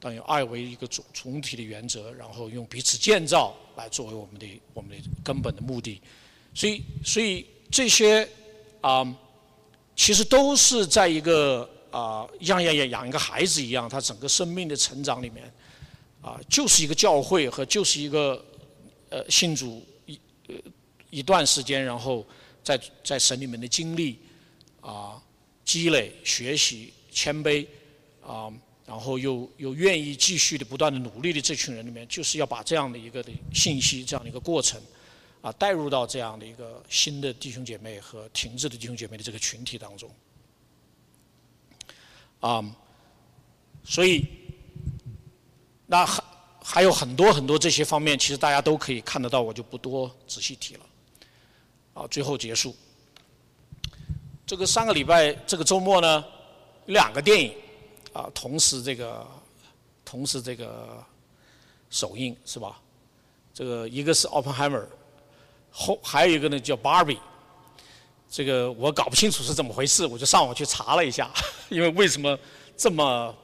[0.00, 6.00] 当以爱为一个总总体的原则，然后用彼此建造来作为我们的我们的根本的目的。
[6.54, 8.26] 所以，所以这些
[8.80, 9.04] 啊，
[9.96, 15.52] 其实都是在一个啊，像养养养一个孩子一样，他整个生命的成长里面，
[16.22, 18.44] 啊，就是一个教会和就是一个
[19.10, 20.18] 呃信主一
[20.48, 20.54] 呃
[21.10, 22.26] 一段时间，然后。
[22.64, 24.18] 在在神里面的经历
[24.80, 25.22] 啊，
[25.66, 27.66] 积累、学习、谦卑
[28.26, 28.50] 啊，
[28.86, 34.80] 然后又又愿意继续的不断的努力的这群人里面，就是要把这样的一个的信息，这样的一个过程
[35.44, 40.10] 啊，带入到这样的一个新的弟兄姐妹和停滞的弟兄姐妹的这个群体当中
[42.40, 42.64] 啊，
[43.84, 44.24] 所以
[45.86, 46.24] 那还
[46.62, 50.86] 还有很多很多这些方面，其实大家都可以看得到，我就不多仔细提了。
[51.92, 52.74] 啊，最后结束。
[54.46, 56.24] 这个上个礼拜，这个周末呢，
[56.86, 57.54] 两个电影
[58.14, 59.26] 啊，同时这个，
[60.06, 61.04] 同时这个
[61.90, 62.80] 首映是吧？
[63.52, 64.80] 这个一个是《Oppenheimer》，
[65.76, 67.16] 后还有一个呢叫《Barbie》。
[68.30, 71.30] 这个我搞不清楚是怎么回事，我就上网去查了一下，
[71.68, 72.38] 因为为什么
[72.76, 73.34] 这么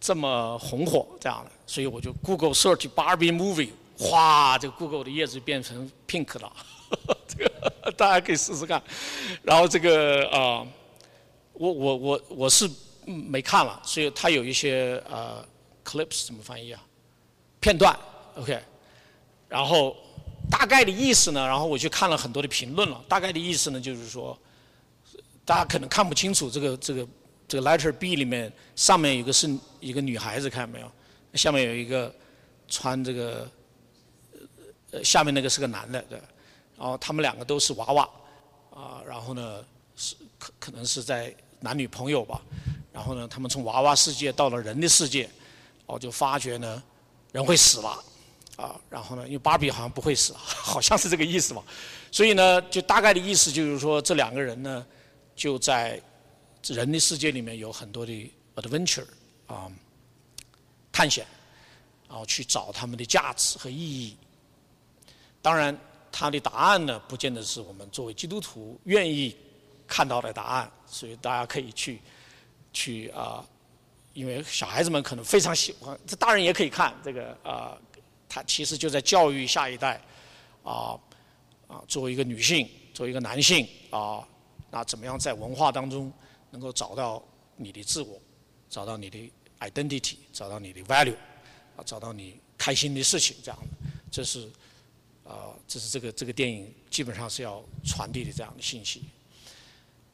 [0.00, 6.52] 这么红火这样的，所以我就 Google search Barbie movie，哗，这个 Google 的页子变成 pink 了。
[7.26, 8.82] 这个大家可以试试看，
[9.42, 10.66] 然后这个啊，
[11.54, 12.70] 我我我我是
[13.06, 15.42] 没看了，所以它有一些呃
[15.84, 16.82] clips 怎么翻译啊？
[17.60, 17.98] 片段
[18.36, 18.60] ，OK，
[19.48, 19.96] 然后
[20.50, 24.38] 大概的意思呢，然后我去看了很多的评论了，大概的意思呢就是说，
[25.44, 27.06] 大家可能看不清楚这个这个
[27.48, 30.90] 这个 letter B 里面上面有个是一个女孩子，看到没有？
[31.34, 32.14] 下面有一个
[32.68, 33.50] 穿这个
[34.92, 36.20] 呃下面那个是个男的，对。
[36.76, 38.08] 然后他们两个都是娃娃，
[38.70, 39.64] 啊，然后呢
[39.96, 42.40] 是可可能是在男女朋友吧，
[42.92, 45.28] 然后呢他们从娃娃世界到了人的世界，
[45.86, 46.82] 哦就发觉呢
[47.32, 48.04] 人会死了，
[48.56, 51.62] 啊，然后呢因为芭比好像不会死， 好像是这个意思吧，
[52.10, 54.84] 所以呢就大概的意思就是说这两个人呢
[55.34, 56.00] 就在
[56.66, 59.06] 人的世界里面有很多的 adventure
[59.46, 59.70] 啊
[60.92, 61.26] 探险，
[62.08, 64.16] 然后去找他们的价值和意义，
[65.42, 65.76] 当然。
[66.16, 69.36] 他的答案呢，不见得是我们作为基督徒愿意
[69.84, 72.00] 看到的答案，所以大家可以去
[72.72, 73.44] 去啊，
[74.12, 77.76] 因为小孩子们可能非常喜欢，这大人也可以看这个啊，
[78.34, 80.00] 他其实就在教育下一代
[80.64, 80.98] 啊
[81.68, 84.26] 啊，作为一个女性，作为一个男性啊，
[84.72, 86.12] 那怎么样在文化当中
[86.50, 87.22] 能够找到
[87.56, 88.20] 你的自我，
[88.68, 89.30] 找到你的
[89.60, 91.14] identity，找到你的 value，
[91.76, 93.58] 啊，找到你开心的事情，这样，
[94.10, 94.50] 这是。
[95.26, 99.04] 啊，这是这个这个电影基本上是要传递的这样的信息。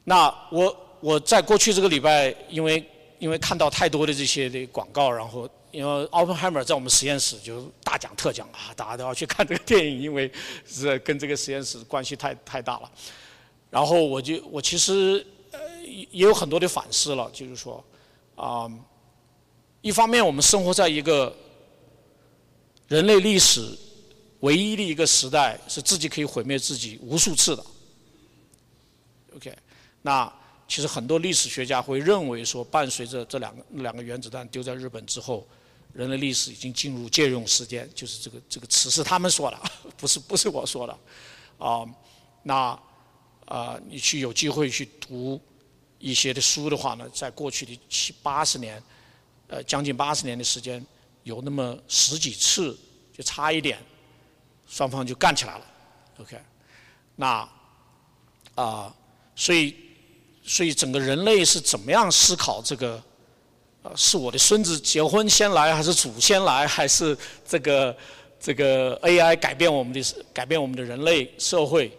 [0.04, 10.30] 那我我在过去这个礼拜，因为因为看到太多的这些的广告，然后因为奥本海默在我们实验室就大讲特讲啊，大家都要去看这个电影，因为
[10.66, 12.90] 是跟这个实验室关系太太大了。
[13.70, 17.84] 然后我就我其实呃也有很多的反思了，就是说
[18.34, 18.70] 啊，
[19.80, 21.36] 一方面我们生活在一个
[22.88, 23.76] 人类历史。
[24.40, 27.62] 唯一的一个时代是自己可以毁灭自己无数次的。
[29.36, 29.54] OK，
[30.00, 30.32] 那
[30.66, 35.46] 其实很多历史学家会认为说，伴随着这两个两个原子弹丢在日本之后，
[35.93, 39.61] 人类历史已经进入借用时间，就是这个这个词是他们说的，
[39.97, 40.99] 不是不是我说的，
[41.59, 41.84] 啊，
[42.45, 42.78] 那
[43.47, 45.41] 啊，你去有机会去读
[45.99, 48.80] 一些的书的话呢，在过去的七八十年，
[49.49, 50.84] 呃，将近八十年的时间，
[51.24, 52.78] 有那么十几次
[53.12, 53.78] 就差一点，
[54.68, 55.66] 双方就干起来了
[56.20, 56.41] ，OK，
[57.16, 57.49] 那
[58.55, 58.95] 啊，
[59.34, 59.74] 所以
[60.45, 63.03] 所以整个人类是怎么样思考这个？
[63.82, 67.16] 呃，是我的孙子结婚先来，还是祖先来，还是
[67.48, 67.96] 这个
[68.38, 70.02] 这个 AI 改变我们的
[70.34, 71.90] 改变我们的人类社会？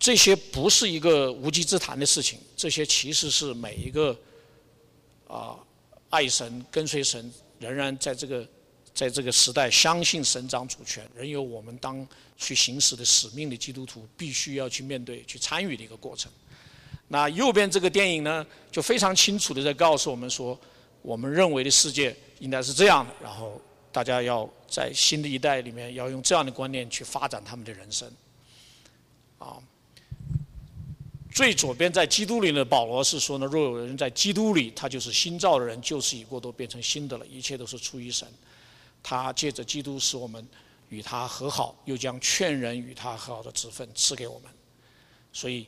[0.00, 4.16] 这些不是一个无稽之谈的事情，这些其实是每一个
[5.26, 5.56] 啊
[6.08, 8.48] 爱神跟随神，仍然在这个
[8.94, 12.06] 在这个时代相信神掌主权，仍有我们当
[12.36, 16.30] 去行使的使命的基督徒，必须要去面对、去参与的一个过程。
[17.10, 20.58] 那右边这个电影呢，就非常清楚的在告诉我们说，
[21.00, 23.58] 我们认为的世界应该是这样的，然后
[23.90, 28.06] 大家要在新的一代里面要用这样的观念去发展他们的人生。
[29.38, 29.56] 啊，
[31.32, 38.28] 最左边在基督里的保罗是说呢，若有人在基督里，他就是新造的人，旧事已过，都变成新的了，一切都是出于神。
[39.02, 40.46] 他借着基督使我们
[40.90, 44.52] 与他和好，又将劝人与他和好的职分赐给我们，
[45.32, 45.66] 所以。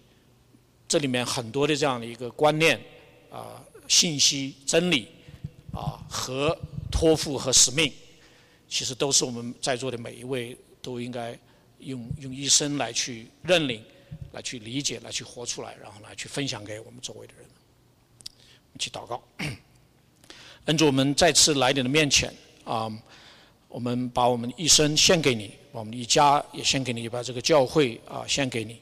[0.91, 2.77] 这里面很多的这样的一个观念
[3.31, 5.07] 啊、信息、真理
[5.73, 6.59] 啊和
[6.91, 7.93] 托付和使命，
[8.69, 11.39] 其实都是我们在座的每一位都应该
[11.79, 13.81] 用用一生来去认领、
[14.33, 17.47] 来去理解、来去活出来，然后来去分享给我们周围的人。
[18.75, 19.23] 一起祷告，
[20.67, 22.35] 恩主，我们再次来你的面前
[22.65, 22.91] 啊，
[23.69, 28.81] 我们把我们一生献给你，把我们一家也献给你，把这个教会啊献给你。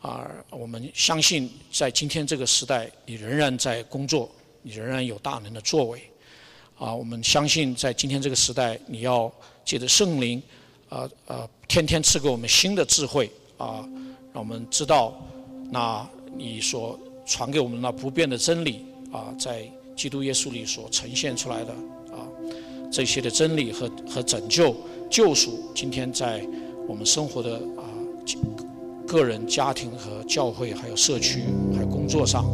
[0.00, 4.30] 啊，我们相信在今天这个时代，你仍然在工作，
[4.62, 6.00] 你仍然有大能的作为。
[6.78, 9.32] 啊，我们相信在今天这个时代，你要
[9.64, 10.40] 借着圣灵，
[10.90, 13.88] 啊啊，天天赐给我们新的智慧，啊，
[14.32, 15.14] 让我们知道，
[15.70, 19.66] 那你所传给我们那不变的真理，啊，在
[19.96, 21.72] 基督耶稣里所呈现出来的，
[22.12, 22.28] 啊，
[22.92, 24.76] 这些的真理和和拯救
[25.10, 26.46] 救赎，今天在
[26.86, 27.88] 我们生活的啊。
[29.06, 31.44] 个人、家庭和教会，还有社区，
[31.74, 32.44] 还有工作上，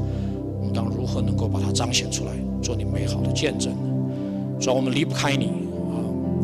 [0.61, 2.33] 我们当如何能够把它彰显出来，
[2.63, 3.73] 做你美好的见证？
[4.61, 5.97] 主要我们离不开你啊！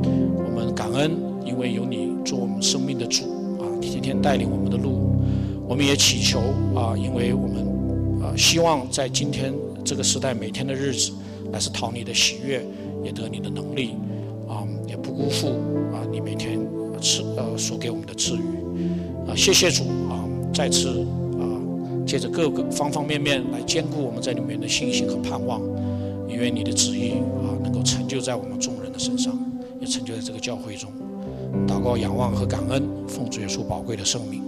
[0.03, 1.13] 我们感恩，
[1.45, 3.25] 因为有你做我们生命的主
[3.61, 3.69] 啊！
[3.81, 5.13] 天天带领我们的路，
[5.69, 6.41] 我们也祈求
[6.75, 6.97] 啊！
[6.97, 9.55] 因为我们啊，希望在今天
[9.85, 11.13] 这个时代，每天的日子，
[11.53, 12.65] 乃是讨你的喜悦，
[13.05, 13.91] 也得你的能力
[14.49, 14.67] 啊！
[14.89, 15.49] 也不辜负
[15.93, 16.03] 啊！
[16.11, 16.59] 你每天
[17.01, 18.41] 赐呃所给我们的赐予。
[19.29, 20.25] 啊，谢谢主啊！
[20.55, 21.07] 再次
[21.39, 21.45] 啊，
[22.07, 25.61] 借着各个方方面面来兼顾我们在里面的信心和盼望，
[26.29, 27.13] 因为你的旨意
[27.43, 29.39] 啊，能够成就在我们众人的身上，
[29.81, 30.91] 也成就在这个教会中。
[31.67, 34.43] 祷告、仰望和感恩，奉主耶稣宝贵的圣名。